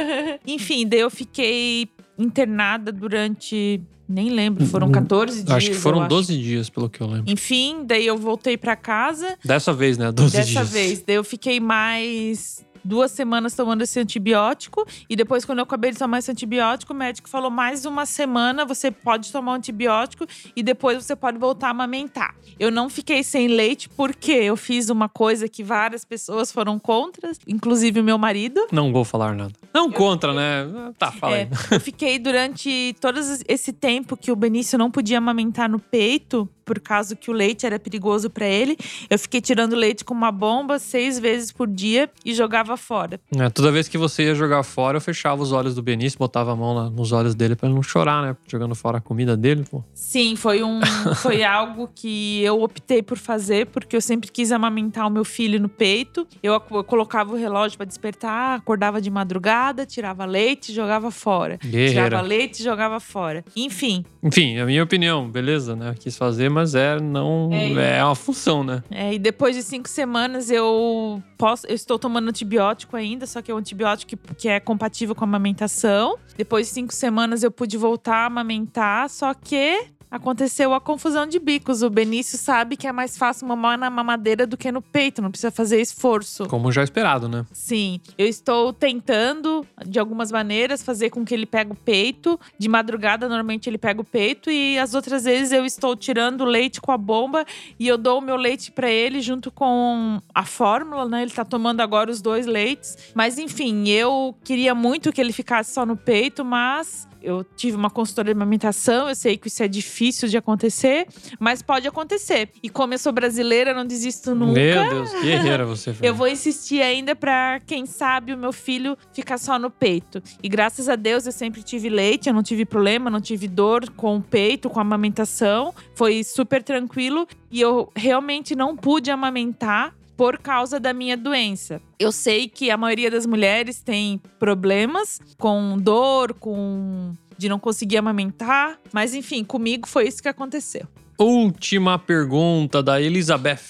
enfim, 0.46 0.87
daí 0.87 1.00
eu 1.00 1.11
fiquei 1.11 1.88
internada 2.16 2.92
durante. 2.92 3.80
Nem 4.12 4.29
lembro, 4.31 4.66
foram 4.66 4.88
Hum, 4.88 4.92
14 4.92 5.44
dias. 5.44 5.57
acho 5.57 5.70
que 5.70 5.77
foram 5.77 6.03
eu 6.03 6.09
12 6.09 6.37
dias, 6.37 6.68
pelo 6.68 6.90
que 6.90 7.01
eu 7.01 7.07
lembro. 7.07 7.31
Enfim, 7.33 7.85
daí 7.87 8.05
eu 8.07 8.18
voltei 8.18 8.57
pra 8.57 8.75
casa. 8.75 9.38
Dessa 9.44 9.73
vez, 9.73 9.96
né? 9.96 10.11
12 10.11 10.37
Dessa 10.37 10.51
dias. 10.51 10.70
vez. 10.70 11.03
Daí 11.07 11.14
eu 11.14 11.23
fiquei 11.23 11.61
mais 11.61 12.66
duas 12.85 13.11
semanas 13.12 13.55
tomando 13.55 13.83
esse 13.83 13.99
antibiótico. 14.01 14.87
E 15.09 15.16
depois, 15.16 15.45
quando 15.45 15.59
eu 15.59 15.64
acabei 15.64 15.90
de 15.93 15.99
tomar 15.99 16.19
esse 16.19 16.31
antibiótico, 16.31 16.93
o 16.93 16.97
médico 16.97 17.29
falou: 17.29 17.51
mais 17.51 17.85
uma 17.85 18.07
semana 18.07 18.64
você 18.64 18.90
pode 18.90 19.31
tomar 19.33 19.53
o 19.53 19.55
antibiótico 19.57 20.27
e 20.55 20.62
depois 20.62 21.05
você 21.05 21.14
pode 21.16 21.38
voltar 21.38 21.69
a 21.69 21.71
amamentar. 21.71 22.35
Eu 22.59 22.71
não 22.71 22.88
fiquei 22.88 23.23
sem 23.23 23.49
leite 23.49 23.88
porque 23.88 24.33
eu 24.33 24.57
fiz 24.57 24.90
uma 24.90 25.09
coisa 25.09 25.49
que 25.49 25.62
várias 25.64 26.05
pessoas 26.05 26.53
foram 26.53 26.79
contra, 26.79 27.33
inclusive 27.47 28.01
o 28.01 28.05
meu 28.05 28.19
marido. 28.19 28.66
Não 28.71 28.93
vou 28.93 29.05
falar 29.05 29.35
nada. 29.35 29.53
Não 29.73 29.90
contra, 29.90 30.35
né? 30.35 30.93
Tá, 30.99 31.11
fala 31.12 31.37
É, 31.37 31.40
aí. 31.43 31.49
eu 31.71 31.81
fiquei 31.81 32.19
durante 32.19 32.95
todo 33.01 33.19
esse 33.49 33.73
tempo 33.73 34.16
que 34.16 34.31
o 34.33 34.37
Benício 34.37 34.79
não 34.79 34.90
podia 34.90 35.19
amamentar 35.19 35.69
no 35.69 35.79
peito, 35.79 36.49
por 36.70 36.78
causa 36.78 37.16
que 37.16 37.28
o 37.28 37.35
leite 37.35 37.66
era 37.66 37.80
perigoso 37.80 38.30
pra 38.30 38.46
ele. 38.46 38.78
Eu 39.09 39.18
fiquei 39.18 39.40
tirando 39.40 39.74
leite 39.74 40.04
com 40.04 40.14
uma 40.14 40.30
bomba 40.30 40.78
seis 40.78 41.18
vezes 41.18 41.50
por 41.50 41.66
dia 41.66 42.09
e 42.24 42.33
jogava 42.33 42.76
fora. 42.76 43.20
É, 43.37 43.50
toda 43.50 43.72
vez 43.72 43.88
que 43.88 43.98
você 43.98 44.26
ia 44.26 44.37
jogar 44.37 44.62
fora, 44.62 44.98
eu 44.98 45.00
fechava 45.00 45.42
os 45.42 45.50
olhos 45.50 45.74
do 45.74 45.83
Benício, 45.83 46.16
botava 46.16 46.52
a 46.52 46.54
mão 46.54 46.72
lá 46.72 46.88
nos 46.88 47.11
olhos 47.11 47.35
dele 47.35 47.56
pra 47.56 47.66
ele 47.66 47.74
não 47.74 47.83
chorar, 47.83 48.22
né? 48.22 48.37
Jogando 48.46 48.76
fora 48.76 48.98
a 48.98 49.00
comida 49.00 49.37
dele, 49.37 49.64
pô. 49.68 49.83
Sim, 49.92 50.37
foi 50.37 50.62
um 50.62 50.80
foi 51.20 51.42
algo 51.42 51.90
que 51.92 52.40
eu 52.44 52.62
optei 52.62 53.02
por 53.02 53.18
fazer 53.18 53.66
porque 53.66 53.96
eu 53.96 54.00
sempre 54.00 54.30
quis 54.30 54.52
amamentar 54.52 55.09
o 55.09 55.11
meu 55.11 55.24
filho 55.24 55.59
no 55.59 55.68
peito. 55.68 56.24
Eu, 56.40 56.52
eu 56.52 56.85
colocava 56.85 57.33
o 57.33 57.37
relógio 57.37 57.76
pra 57.78 57.85
despertar, 57.85 58.59
acordava 58.59 59.00
de 59.00 59.11
madrugada, 59.11 59.85
tirava 59.85 60.24
leite, 60.24 60.70
e 60.70 60.74
jogava 60.74 61.11
fora. 61.11 61.59
Guerreira. 61.64 62.04
Tirava 62.04 62.20
leite, 62.20 62.61
e 62.61 62.62
jogava 62.62 63.00
fora. 63.00 63.44
Enfim, 63.56 64.04
Enfim, 64.22 64.59
a 64.59 64.66
minha 64.66 64.85
opinião, 64.85 65.28
beleza, 65.28 65.74
né? 65.74 65.96
Quis 65.98 66.16
fazer, 66.20 66.48
mas 66.50 66.60
é 66.75 67.01
não 67.01 67.51
É. 67.53 67.99
é, 67.99 68.05
uma 68.05 68.14
função, 68.14 68.62
né? 68.62 68.83
É, 68.90 69.14
e 69.14 69.18
depois 69.18 69.57
de 69.57 69.62
cinco 69.62 69.88
semanas 69.88 70.51
eu 70.51 71.23
posso, 71.37 71.66
eu 71.66 71.75
estou 71.75 71.99
tomando 71.99 72.29
antibiótico 72.29 72.96
ainda, 72.96 73.27
só 73.27 73.40
que 73.42 73.51
é 73.51 73.55
um 73.55 73.59
antibiótico 73.59 74.16
que, 74.16 74.35
que 74.35 74.49
é 74.49 74.61
compatível 74.61 75.14
com 75.14 75.25
a 75.25 75.29
amamentação. 75.29 76.16
Depois 76.37 76.66
de 76.68 76.73
cinco 76.75 76.94
semanas 76.94 77.42
eu 77.42 77.51
pude 77.51 77.77
voltar 77.77 78.16
a 78.16 78.27
amamentar, 78.27 79.09
só 79.09 79.33
que 79.35 79.87
aconteceu 80.11 80.75
a 80.75 80.81
confusão 80.81 81.27
de 81.27 81.38
bicos. 81.38 81.83
O 81.83 81.90
Benício 81.90 82.37
sabe 82.37 82.77
que 82.77 82.87
é 82.87 82.92
mais 82.92 83.16
fácil 83.16 83.46
mamar 83.46 83.79
na 83.79 83.88
mamadeira 83.88 84.46
do 84.46 84.57
que 84.57 84.73
no 84.73 84.83
peito, 84.83 85.23
não 85.23 85.31
precisa 85.31 85.51
fazer 85.51 85.81
esforço. 85.81 86.46
Como 86.46 86.73
já 86.73 86.83
esperado, 86.83 87.29
né? 87.29 87.46
Sim, 87.53 88.01
eu 88.18 88.27
estou 88.27 88.73
tentando, 88.73 89.66
de 89.87 89.99
algumas 89.99 90.33
maneiras, 90.33 90.83
fazer 90.83 91.11
com 91.11 91.25
que 91.25 91.35
ele 91.35 91.46
pegue 91.46 91.73
o 91.73 91.77
peito. 91.77 92.38
De 92.59 92.68
madrugada, 92.68 93.29
normalmente 93.29 93.68
ele 93.68 93.79
pega 93.79 94.01
o 94.01 94.05
peito, 94.05 94.51
e 94.51 94.79
as 94.79 94.94
outras 94.94 95.25
vezes 95.25 95.53
eu 95.53 95.64
estou 95.64 95.94
tirando 95.94 96.42
o 96.42 96.44
leite 96.44 96.81
com 96.81 96.92
a 96.92 96.99
bomba 96.99 97.44
e 97.79 97.87
eu 97.87 97.96
dou 97.96 98.18
o 98.18 98.23
meu 98.23 98.37
leite 98.37 98.70
para 98.73 98.90
ele 98.90 99.20
junto 99.20 99.51
com 99.51 100.20
a 100.35 100.44
fórmula, 100.44 101.07
né? 101.07 101.23
Ele 101.23 101.31
tá 101.31 101.44
tomando 101.44 101.81
agora 101.81 102.11
os 102.11 102.20
dois 102.20 102.46
leites. 102.46 102.96
Mas 103.14 103.38
enfim, 103.38 103.88
eu 103.88 104.35
queria 104.44 104.75
muito 104.75 105.12
que 105.12 105.20
ele 105.20 105.33
ficasse 105.33 105.73
só 105.73 105.87
no 105.87 105.96
peito, 105.96 106.44
mas. 106.44 107.09
Eu 107.22 107.44
tive 107.44 107.76
uma 107.76 107.90
consultoria 107.90 108.33
de 108.35 108.38
amamentação, 108.38 109.09
eu 109.09 109.14
sei 109.14 109.37
que 109.37 109.48
isso 109.48 109.62
é 109.62 109.68
difícil 109.68 110.28
de 110.28 110.37
acontecer, 110.37 111.06
mas 111.38 111.62
pode 111.62 111.87
acontecer. 111.87 112.50
E 112.62 112.68
como 112.68 112.94
eu 112.94 112.98
sou 112.98 113.12
brasileira, 113.12 113.70
eu 113.70 113.74
não 113.74 113.87
desisto 113.87 114.35
nunca. 114.35 114.61
Meu 114.61 114.88
Deus, 114.88 115.12
guerreira 115.22 115.64
você, 115.66 115.90
Eu 115.90 115.94
Fernanda. 115.94 116.18
vou 116.18 116.28
insistir 116.28 116.83
ainda 116.83 117.14
pra, 117.14 117.61
quem 117.66 117.87
sabe, 117.87 118.33
o 118.33 118.38
meu 118.38 118.52
filho 118.52 118.96
ficar 119.12 119.38
só 119.38 119.59
no 119.59 119.70
peito. 119.70 120.22
E 120.42 120.48
graças 120.48 120.88
a 120.88 120.96
Deus 120.96 121.26
eu 121.26 121.33
sempre 121.33 121.62
tive 121.62 121.88
leite, 121.88 122.28
eu 122.28 122.35
não 122.35 122.42
tive 122.42 122.64
problema, 122.64 123.11
não 123.11 123.20
tive 123.20 123.48
dor 123.48 123.88
com 123.90 124.16
o 124.16 124.22
peito, 124.22 124.70
com 124.70 124.78
a 124.78 124.83
amamentação. 124.83 125.74
Foi 125.94 126.24
super 126.24 126.62
tranquilo 126.62 127.26
e 127.50 127.61
eu 127.61 127.90
realmente 127.94 128.54
não 128.54 128.76
pude 128.76 129.11
amamentar 129.11 129.94
por 130.20 130.37
causa 130.37 130.78
da 130.78 130.92
minha 130.92 131.16
doença. 131.16 131.80
Eu 131.98 132.12
sei 132.12 132.46
que 132.46 132.70
a 132.70 132.76
maioria 132.76 133.11
das 133.11 133.24
mulheres 133.24 133.80
tem 133.80 134.20
problemas 134.38 135.18
com 135.38 135.78
dor, 135.78 136.35
com 136.35 137.12
de 137.38 137.48
não 137.48 137.59
conseguir 137.59 137.96
amamentar, 137.96 138.78
mas 138.92 139.14
enfim, 139.14 139.42
comigo 139.42 139.88
foi 139.88 140.06
isso 140.06 140.20
que 140.20 140.28
aconteceu. 140.28 140.87
Última 141.18 141.98
pergunta 141.98 142.83
da 142.83 143.00
Elizabeth. 143.00 143.62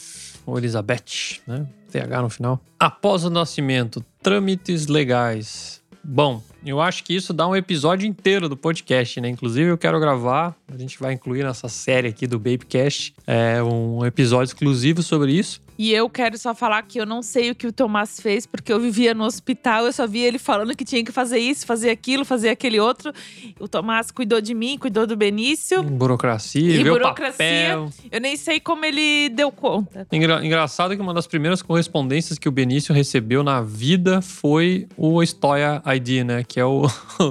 Ou 0.44 0.58
Elizabeth, 0.58 1.38
né? 1.46 1.68
TH 1.92 2.20
no 2.20 2.28
final. 2.28 2.60
Após 2.80 3.24
o 3.24 3.30
nascimento, 3.30 4.04
trâmites 4.20 4.88
legais 4.88 5.80
Bom, 6.02 6.42
eu 6.64 6.80
acho 6.80 7.04
que 7.04 7.14
isso 7.14 7.32
dá 7.32 7.46
um 7.46 7.54
episódio 7.54 8.08
inteiro 8.08 8.48
do 8.48 8.56
podcast, 8.56 9.20
né? 9.20 9.28
Inclusive, 9.28 9.70
eu 9.70 9.76
quero 9.76 10.00
gravar, 10.00 10.56
a 10.72 10.76
gente 10.76 10.98
vai 10.98 11.12
incluir 11.12 11.44
nessa 11.44 11.68
série 11.68 12.08
aqui 12.08 12.26
do 12.26 12.38
Babycast, 12.38 13.14
é, 13.26 13.62
um 13.62 14.04
episódio 14.04 14.50
exclusivo 14.50 15.02
sobre 15.02 15.32
isso. 15.32 15.62
E 15.83 15.95
eu 15.95 16.11
quero 16.11 16.37
só 16.37 16.55
falar 16.55 16.83
que 16.83 17.01
eu 17.01 17.07
não 17.07 17.23
sei 17.23 17.51
o 17.51 17.55
que 17.55 17.66
o 17.66 17.73
Tomás 17.73 18.21
fez, 18.21 18.45
porque 18.45 18.71
eu 18.71 18.79
vivia 18.79 19.14
no 19.14 19.25
hospital, 19.25 19.87
eu 19.87 19.93
só 19.95 20.07
via 20.07 20.29
ele 20.29 20.38
falando 20.38 20.77
que 20.77 20.85
tinha 20.85 21.03
que 21.03 21.11
fazer 21.11 21.38
isso, 21.38 21.64
fazer 21.64 21.88
aquilo, 21.88 22.23
fazer 22.23 22.51
aquele 22.51 22.79
outro. 22.79 23.11
O 23.59 23.66
Tomás 23.66 24.11
cuidou 24.11 24.43
de 24.43 24.53
mim, 24.53 24.77
cuidou 24.77 25.07
do 25.07 25.16
Benício. 25.16 25.83
Burocracia, 25.83 26.77
E 26.77 26.85
burocracia. 26.85 27.33
papel. 27.37 27.90
Eu 28.12 28.21
nem 28.21 28.37
sei 28.37 28.61
como 28.61 28.85
ele 28.85 29.31
deu 29.31 29.51
conta. 29.51 30.07
Engra- 30.12 30.45
engraçado 30.45 30.95
que 30.95 31.01
uma 31.01 31.14
das 31.14 31.27
primeiras 31.27 31.62
correspondências 31.62 32.38
que 32.38 32.47
o 32.47 32.53
Benício 32.53 32.95
recebeu 32.95 33.43
na 33.43 33.62
vida 33.62 34.21
foi 34.21 34.87
o 34.99 35.22
Stoya 35.22 35.83
ID, 35.97 36.24
né? 36.26 36.45
Que 36.47 36.61
é 36.61 36.64
o, 36.66 36.83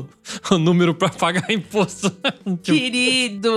o 0.49 0.57
número 0.57 0.95
pra 0.95 1.09
pagar 1.09 1.45
imposto. 1.53 2.11
Querido. 2.63 3.51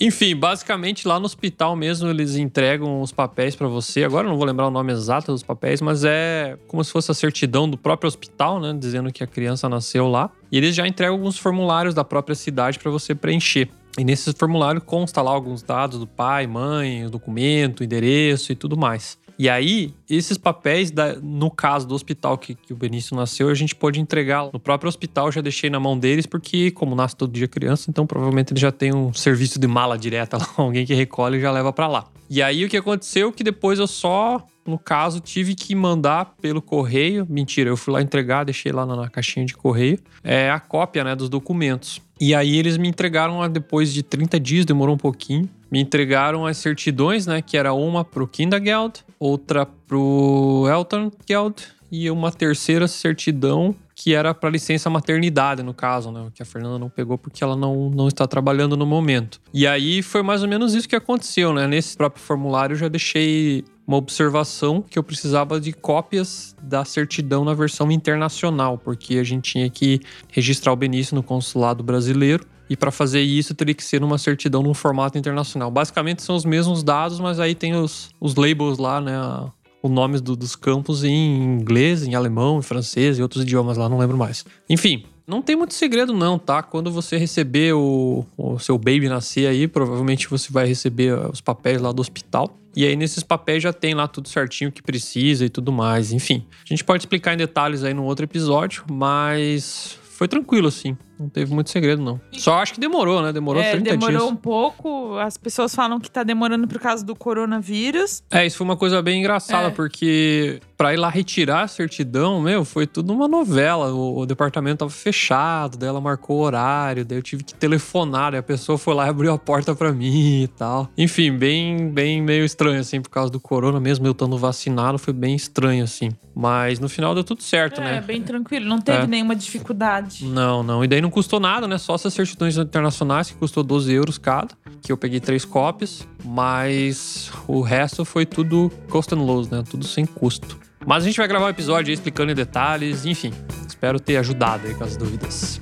Enfim, 0.00 0.36
basicamente 0.36 1.08
lá 1.08 1.18
no 1.18 1.26
hospital 1.26 1.74
mesmo 1.74 2.08
eles 2.08 2.36
entregam 2.36 3.00
os 3.00 3.10
papéis 3.10 3.56
pra 3.56 3.71
você. 3.72 4.04
Agora 4.04 4.28
não 4.28 4.36
vou 4.36 4.46
lembrar 4.46 4.68
o 4.68 4.70
nome 4.70 4.92
exato 4.92 5.32
dos 5.32 5.42
papéis, 5.42 5.80
mas 5.80 6.04
é 6.04 6.56
como 6.68 6.84
se 6.84 6.92
fosse 6.92 7.10
a 7.10 7.14
certidão 7.14 7.68
do 7.68 7.76
próprio 7.76 8.06
hospital, 8.06 8.60
né, 8.60 8.72
dizendo 8.78 9.12
que 9.12 9.24
a 9.24 9.26
criança 9.26 9.68
nasceu 9.68 10.06
lá. 10.06 10.30
E 10.50 10.56
eles 10.56 10.74
já 10.74 10.86
entregam 10.86 11.14
alguns 11.14 11.38
formulários 11.38 11.94
da 11.94 12.04
própria 12.04 12.36
cidade 12.36 12.78
pra 12.78 12.90
você 12.90 13.14
preencher. 13.14 13.68
E 13.98 14.04
nesse 14.04 14.32
formulário 14.32 14.80
consta 14.80 15.20
lá 15.20 15.30
alguns 15.30 15.62
dados 15.62 15.98
do 15.98 16.06
pai, 16.06 16.46
mãe, 16.46 17.08
documento, 17.08 17.84
endereço 17.84 18.52
e 18.52 18.54
tudo 18.54 18.76
mais. 18.76 19.18
E 19.38 19.48
aí, 19.48 19.92
esses 20.08 20.36
papéis, 20.38 20.90
da- 20.90 21.16
no 21.20 21.50
caso 21.50 21.86
do 21.88 21.94
hospital 21.94 22.36
que, 22.38 22.54
que 22.54 22.72
o 22.72 22.76
Benício 22.76 23.16
nasceu, 23.16 23.48
a 23.48 23.54
gente 23.54 23.74
pôde 23.74 24.00
entregar 24.00 24.48
no 24.52 24.60
próprio 24.60 24.88
hospital. 24.88 25.32
Já 25.32 25.40
deixei 25.40 25.68
na 25.70 25.80
mão 25.80 25.98
deles, 25.98 26.26
porque, 26.26 26.70
como 26.70 26.94
nasce 26.94 27.16
todo 27.16 27.32
dia 27.32 27.48
criança, 27.48 27.90
então 27.90 28.06
provavelmente 28.06 28.52
ele 28.52 28.60
já 28.60 28.70
tem 28.70 28.94
um 28.94 29.12
serviço 29.12 29.58
de 29.58 29.66
mala 29.66 29.98
direta 29.98 30.36
lá, 30.38 30.46
alguém 30.56 30.84
que 30.86 30.94
recolhe 30.94 31.38
e 31.38 31.40
já 31.40 31.50
leva 31.50 31.72
pra 31.72 31.86
lá. 31.88 32.04
E 32.30 32.40
aí, 32.42 32.64
o 32.64 32.68
que 32.68 32.76
aconteceu 32.76 33.32
que 33.32 33.42
depois 33.44 33.78
eu 33.78 33.86
só, 33.86 34.46
no 34.66 34.78
caso, 34.78 35.20
tive 35.20 35.54
que 35.54 35.74
mandar 35.74 36.34
pelo 36.40 36.62
correio. 36.62 37.26
Mentira, 37.28 37.68
eu 37.68 37.76
fui 37.76 37.92
lá 37.92 38.00
entregar, 38.00 38.44
deixei 38.44 38.72
lá 38.72 38.86
na, 38.86 38.96
na 38.96 39.08
caixinha 39.10 39.44
de 39.44 39.54
correio, 39.54 39.98
é, 40.22 40.50
a 40.50 40.58
cópia 40.60 41.04
né, 41.04 41.14
dos 41.16 41.28
documentos. 41.28 42.00
E 42.20 42.34
aí 42.34 42.56
eles 42.56 42.76
me 42.78 42.88
entregaram, 42.88 43.42
ah, 43.42 43.48
depois 43.48 43.92
de 43.92 44.02
30 44.02 44.38
dias, 44.38 44.64
demorou 44.64 44.94
um 44.94 44.98
pouquinho, 44.98 45.48
me 45.72 45.80
entregaram 45.80 46.44
as 46.44 46.58
certidões, 46.58 47.26
né? 47.26 47.40
Que 47.40 47.56
era 47.56 47.72
uma 47.72 48.04
pro 48.04 48.28
Kindergeld, 48.28 49.00
outra 49.18 49.64
pro 49.64 50.66
Elterngeld 50.70 51.64
e 51.90 52.10
uma 52.10 52.30
terceira 52.30 52.86
certidão 52.86 53.74
que 53.94 54.14
era 54.14 54.34
para 54.34 54.50
licença 54.50 54.90
maternidade, 54.90 55.62
no 55.62 55.72
caso, 55.72 56.10
né? 56.10 56.26
Que 56.34 56.42
a 56.42 56.46
Fernanda 56.46 56.78
não 56.78 56.90
pegou 56.90 57.16
porque 57.16 57.42
ela 57.42 57.56
não, 57.56 57.88
não 57.88 58.08
está 58.08 58.26
trabalhando 58.26 58.76
no 58.76 58.84
momento. 58.84 59.40
E 59.52 59.66
aí 59.66 60.02
foi 60.02 60.22
mais 60.22 60.42
ou 60.42 60.48
menos 60.48 60.74
isso 60.74 60.88
que 60.88 60.96
aconteceu, 60.96 61.54
né? 61.54 61.66
Nesse 61.66 61.96
próprio 61.96 62.22
formulário 62.22 62.74
eu 62.74 62.78
já 62.78 62.88
deixei 62.88 63.64
uma 63.86 63.96
observação 63.96 64.82
que 64.82 64.98
eu 64.98 65.02
precisava 65.02 65.60
de 65.60 65.72
cópias 65.72 66.54
da 66.62 66.84
certidão 66.84 67.44
na 67.44 67.54
versão 67.54 67.90
internacional, 67.90 68.76
porque 68.76 69.18
a 69.18 69.24
gente 69.24 69.52
tinha 69.52 69.70
que 69.70 70.00
registrar 70.28 70.72
o 70.72 70.76
Benício 70.76 71.14
no 71.14 71.22
consulado 71.22 71.82
brasileiro. 71.82 72.44
E 72.72 72.76
para 72.76 72.90
fazer 72.90 73.20
isso, 73.20 73.54
teria 73.54 73.74
que 73.74 73.84
ser 73.84 74.00
numa 74.00 74.16
certidão 74.16 74.62
num 74.62 74.72
formato 74.74 75.18
internacional. 75.18 75.70
Basicamente 75.70 76.22
são 76.22 76.34
os 76.34 76.44
mesmos 76.44 76.82
dados, 76.82 77.20
mas 77.20 77.38
aí 77.38 77.54
tem 77.54 77.74
os, 77.74 78.08
os 78.18 78.34
labels 78.34 78.78
lá, 78.78 79.00
né? 79.00 79.14
a- 79.16 79.50
Os 79.82 79.90
nomes 79.90 80.20
do- 80.20 80.36
dos 80.36 80.54
campos 80.56 81.02
em 81.04 81.42
inglês, 81.42 82.04
em 82.06 82.14
alemão, 82.14 82.58
em 82.58 82.62
francês 82.62 83.18
e 83.18 83.22
outros 83.22 83.42
idiomas 83.42 83.76
lá, 83.76 83.88
não 83.88 83.98
lembro 83.98 84.16
mais. 84.16 84.44
Enfim, 84.70 85.04
não 85.26 85.42
tem 85.42 85.54
muito 85.56 85.74
segredo 85.74 86.12
não, 86.12 86.38
tá? 86.38 86.62
Quando 86.62 86.90
você 86.90 87.16
receber 87.16 87.74
o, 87.74 88.24
o 88.38 88.58
seu 88.60 88.78
baby 88.78 89.08
nascer 89.08 89.46
aí, 89.48 89.66
provavelmente 89.68 90.28
você 90.30 90.52
vai 90.52 90.66
receber 90.66 91.12
uh, 91.14 91.30
os 91.32 91.40
papéis 91.40 91.80
lá 91.80 91.90
do 91.92 92.00
hospital. 92.00 92.56
E 92.76 92.86
aí 92.86 92.94
nesses 92.96 93.22
papéis 93.22 93.62
já 93.62 93.72
tem 93.72 93.92
lá 93.92 94.06
tudo 94.08 94.28
certinho 94.28 94.72
que 94.72 94.82
precisa 94.82 95.44
e 95.44 95.48
tudo 95.50 95.70
mais. 95.72 96.12
Enfim, 96.12 96.44
a 96.64 96.68
gente 96.68 96.82
pode 96.84 97.02
explicar 97.02 97.34
em 97.34 97.36
detalhes 97.36 97.82
aí 97.84 97.92
no 97.92 98.04
outro 98.04 98.24
episódio, 98.24 98.84
mas 98.90 99.98
foi 100.16 100.28
tranquilo 100.28 100.68
assim. 100.68 100.96
Não 101.22 101.28
teve 101.28 101.54
muito 101.54 101.70
segredo 101.70 102.02
não. 102.02 102.20
Só 102.32 102.54
acho 102.58 102.74
que 102.74 102.80
demorou, 102.80 103.22
né? 103.22 103.32
Demorou 103.32 103.62
É, 103.62 103.70
30 103.72 103.90
demorou 103.92 104.18
dias. 104.18 104.30
um 104.32 104.34
pouco. 104.36 105.16
As 105.18 105.36
pessoas 105.36 105.72
falam 105.74 106.00
que 106.00 106.10
tá 106.10 106.24
demorando 106.24 106.66
por 106.66 106.80
causa 106.80 107.04
do 107.04 107.14
coronavírus. 107.14 108.22
É, 108.30 108.44
isso 108.44 108.56
foi 108.58 108.64
uma 108.64 108.76
coisa 108.76 109.00
bem 109.00 109.20
engraçada, 109.20 109.68
É. 109.68 109.70
porque 109.70 110.60
pra 110.82 110.92
ir 110.92 110.96
lá 110.96 111.08
retirar 111.08 111.62
a 111.62 111.68
certidão, 111.68 112.40
meu, 112.40 112.64
foi 112.64 112.88
tudo 112.88 113.12
uma 113.12 113.28
novela. 113.28 113.92
O, 113.94 114.18
o 114.18 114.26
departamento 114.26 114.78
tava 114.78 114.90
fechado, 114.90 115.78
daí 115.78 115.88
ela 115.88 116.00
marcou 116.00 116.38
o 116.38 116.40
horário, 116.42 117.04
daí 117.04 117.18
eu 117.18 117.22
tive 117.22 117.44
que 117.44 117.54
telefonar, 117.54 118.34
a 118.34 118.42
pessoa 118.42 118.76
foi 118.76 118.92
lá 118.92 119.06
e 119.06 119.10
abriu 119.10 119.32
a 119.32 119.38
porta 119.38 119.76
pra 119.76 119.92
mim 119.92 120.42
e 120.42 120.48
tal. 120.48 120.88
Enfim, 120.98 121.30
bem, 121.38 121.88
bem 121.88 122.20
meio 122.20 122.44
estranho, 122.44 122.80
assim, 122.80 123.00
por 123.00 123.10
causa 123.10 123.30
do 123.30 123.38
corona, 123.38 123.78
mesmo 123.78 124.04
eu 124.08 124.10
estando 124.10 124.36
vacinado, 124.36 124.98
foi 124.98 125.12
bem 125.14 125.36
estranho, 125.36 125.84
assim. 125.84 126.08
Mas 126.34 126.80
no 126.80 126.88
final 126.88 127.14
deu 127.14 127.22
tudo 127.22 127.44
certo, 127.44 127.80
É, 127.80 127.84
né? 127.84 128.00
bem 128.00 128.20
tranquilo. 128.20 128.66
Não 128.66 128.80
teve 128.80 129.04
É. 129.04 129.06
nenhuma 129.06 129.36
dificuldade. 129.36 130.24
Não, 130.26 130.64
não. 130.64 130.82
E 130.82 130.88
daí 130.88 131.00
não 131.00 131.10
custou 131.10 131.38
nada, 131.38 131.68
né? 131.68 131.78
Só 131.78 131.94
essas 131.94 132.12
certidões 132.12 132.56
internacionais 132.56 133.30
que 133.30 133.36
custou 133.36 133.62
12 133.62 133.92
euros 133.92 134.18
cada. 134.18 134.48
Que 134.80 134.90
eu 134.90 134.96
peguei 134.96 135.20
três 135.20 135.44
cópias. 135.44 136.08
Mas 136.24 137.30
o 137.46 137.60
resto 137.60 138.04
foi 138.04 138.24
tudo 138.24 138.72
cost 138.88 139.14
and 139.14 139.18
loss, 139.22 139.48
né? 139.50 139.62
Tudo 139.68 139.86
sem 139.86 140.06
custo. 140.06 140.58
Mas 140.86 141.04
a 141.04 141.06
gente 141.06 141.16
vai 141.16 141.28
gravar 141.28 141.46
um 141.46 141.50
episódio 141.50 141.90
aí 141.90 141.94
explicando 141.94 142.32
em 142.32 142.34
detalhes. 142.34 143.04
Enfim, 143.06 143.32
espero 143.66 144.00
ter 144.00 144.16
ajudado 144.16 144.66
aí 144.66 144.74
com 144.74 144.84
as 144.84 144.96
dúvidas. 144.96 145.60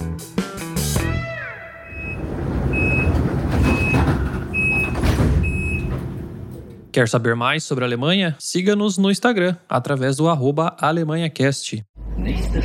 Quer 6.92 7.08
saber 7.08 7.36
mais 7.36 7.62
sobre 7.62 7.84
a 7.84 7.86
Alemanha? 7.86 8.34
Siga-nos 8.38 8.98
no 8.98 9.10
Instagram, 9.10 9.56
através 9.68 10.16
do 10.16 10.28
arroba 10.28 10.76
AlemanhaCast. 10.80 11.84
Nächste 12.16 12.60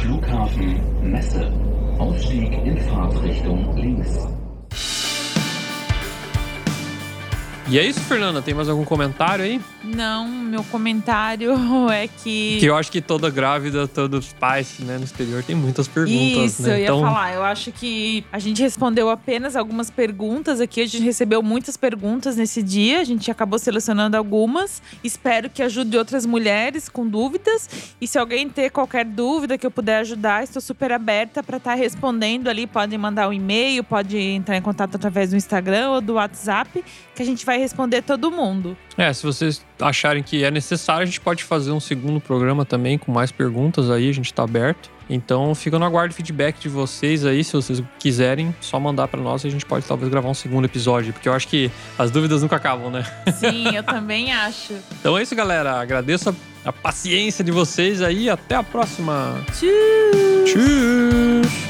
Flughafen 0.00 0.82
Messe. 1.02 1.38
Ausstieg 1.98 2.54
in 2.54 2.76
Fahrtrichtung 2.88 3.74
links. 3.74 4.39
E 7.70 7.78
é 7.78 7.86
isso, 7.86 8.00
Fernanda? 8.00 8.42
Tem 8.42 8.52
mais 8.52 8.68
algum 8.68 8.84
comentário 8.84 9.44
aí? 9.44 9.60
Não, 9.84 10.26
meu 10.26 10.64
comentário 10.64 11.54
é 11.88 12.08
que. 12.08 12.58
Que 12.58 12.66
eu 12.66 12.74
acho 12.74 12.90
que 12.90 13.00
toda 13.00 13.30
grávida, 13.30 13.86
todos 13.86 14.32
pais 14.32 14.80
né, 14.80 14.98
no 14.98 15.04
exterior 15.04 15.44
tem 15.44 15.54
muitas 15.54 15.86
perguntas, 15.86 16.52
Isso, 16.52 16.62
né? 16.62 16.74
eu 16.74 16.78
ia 16.78 16.84
então, 16.86 17.00
falar. 17.00 17.32
Eu 17.32 17.44
acho 17.44 17.70
que 17.70 18.24
a 18.32 18.40
gente 18.40 18.60
respondeu 18.60 19.08
apenas 19.08 19.54
algumas 19.54 19.88
perguntas 19.88 20.60
aqui. 20.60 20.80
A 20.80 20.86
gente 20.86 21.04
recebeu 21.04 21.44
muitas 21.44 21.76
perguntas 21.76 22.34
nesse 22.34 22.60
dia. 22.60 23.00
A 23.00 23.04
gente 23.04 23.30
acabou 23.30 23.56
selecionando 23.56 24.16
algumas. 24.16 24.82
Espero 25.04 25.48
que 25.48 25.62
ajude 25.62 25.96
outras 25.96 26.26
mulheres 26.26 26.88
com 26.88 27.06
dúvidas. 27.06 27.94
E 28.00 28.06
se 28.08 28.18
alguém 28.18 28.48
ter 28.48 28.70
qualquer 28.70 29.04
dúvida 29.04 29.56
que 29.56 29.64
eu 29.64 29.70
puder 29.70 29.98
ajudar, 30.00 30.42
estou 30.42 30.60
super 30.60 30.90
aberta 30.90 31.40
para 31.40 31.58
estar 31.58 31.74
respondendo 31.74 32.48
ali. 32.48 32.66
Podem 32.66 32.98
mandar 32.98 33.28
um 33.28 33.32
e-mail, 33.32 33.84
pode 33.84 34.18
entrar 34.18 34.56
em 34.56 34.62
contato 34.62 34.96
através 34.96 35.30
do 35.30 35.36
Instagram 35.36 35.90
ou 35.90 36.00
do 36.00 36.14
WhatsApp, 36.14 36.84
que 37.14 37.22
a 37.22 37.26
gente 37.26 37.46
vai 37.46 37.59
responder 37.60 38.02
todo 38.02 38.30
mundo. 38.30 38.76
é, 38.96 39.12
se 39.12 39.24
vocês 39.24 39.64
acharem 39.80 40.22
que 40.22 40.44
é 40.44 40.50
necessário, 40.50 41.02
a 41.02 41.06
gente 41.06 41.20
pode 41.20 41.44
fazer 41.44 41.70
um 41.72 41.80
segundo 41.80 42.20
programa 42.20 42.64
também 42.64 42.98
com 42.98 43.12
mais 43.12 43.30
perguntas 43.32 43.90
aí, 43.90 44.08
a 44.08 44.12
gente 44.12 44.32
tá 44.32 44.42
aberto. 44.42 44.90
Então 45.12 45.52
fica 45.56 45.76
no 45.76 45.84
aguardo 45.84 46.14
feedback 46.14 46.60
de 46.60 46.68
vocês 46.68 47.26
aí, 47.26 47.42
se 47.42 47.52
vocês 47.52 47.82
quiserem, 47.98 48.54
só 48.60 48.78
mandar 48.78 49.08
pra 49.08 49.20
nós 49.20 49.42
e 49.42 49.48
a 49.48 49.50
gente 49.50 49.66
pode 49.66 49.84
talvez 49.84 50.08
gravar 50.08 50.28
um 50.28 50.34
segundo 50.34 50.66
episódio, 50.66 51.12
porque 51.12 51.28
eu 51.28 51.32
acho 51.32 51.48
que 51.48 51.68
as 51.98 52.12
dúvidas 52.12 52.42
nunca 52.42 52.54
acabam, 52.56 52.90
né? 52.92 53.04
Sim, 53.34 53.74
eu 53.74 53.82
também 53.82 54.32
acho. 54.32 54.74
Então 55.00 55.16
é 55.18 55.22
isso, 55.22 55.34
galera. 55.34 55.80
Agradeço 55.80 56.30
a, 56.30 56.34
a 56.68 56.72
paciência 56.72 57.42
de 57.42 57.50
vocês 57.50 58.02
aí. 58.02 58.28
Até 58.28 58.54
a 58.54 58.62
próxima. 58.62 59.34
Tchau! 59.58 60.44
Tchau! 60.44 61.69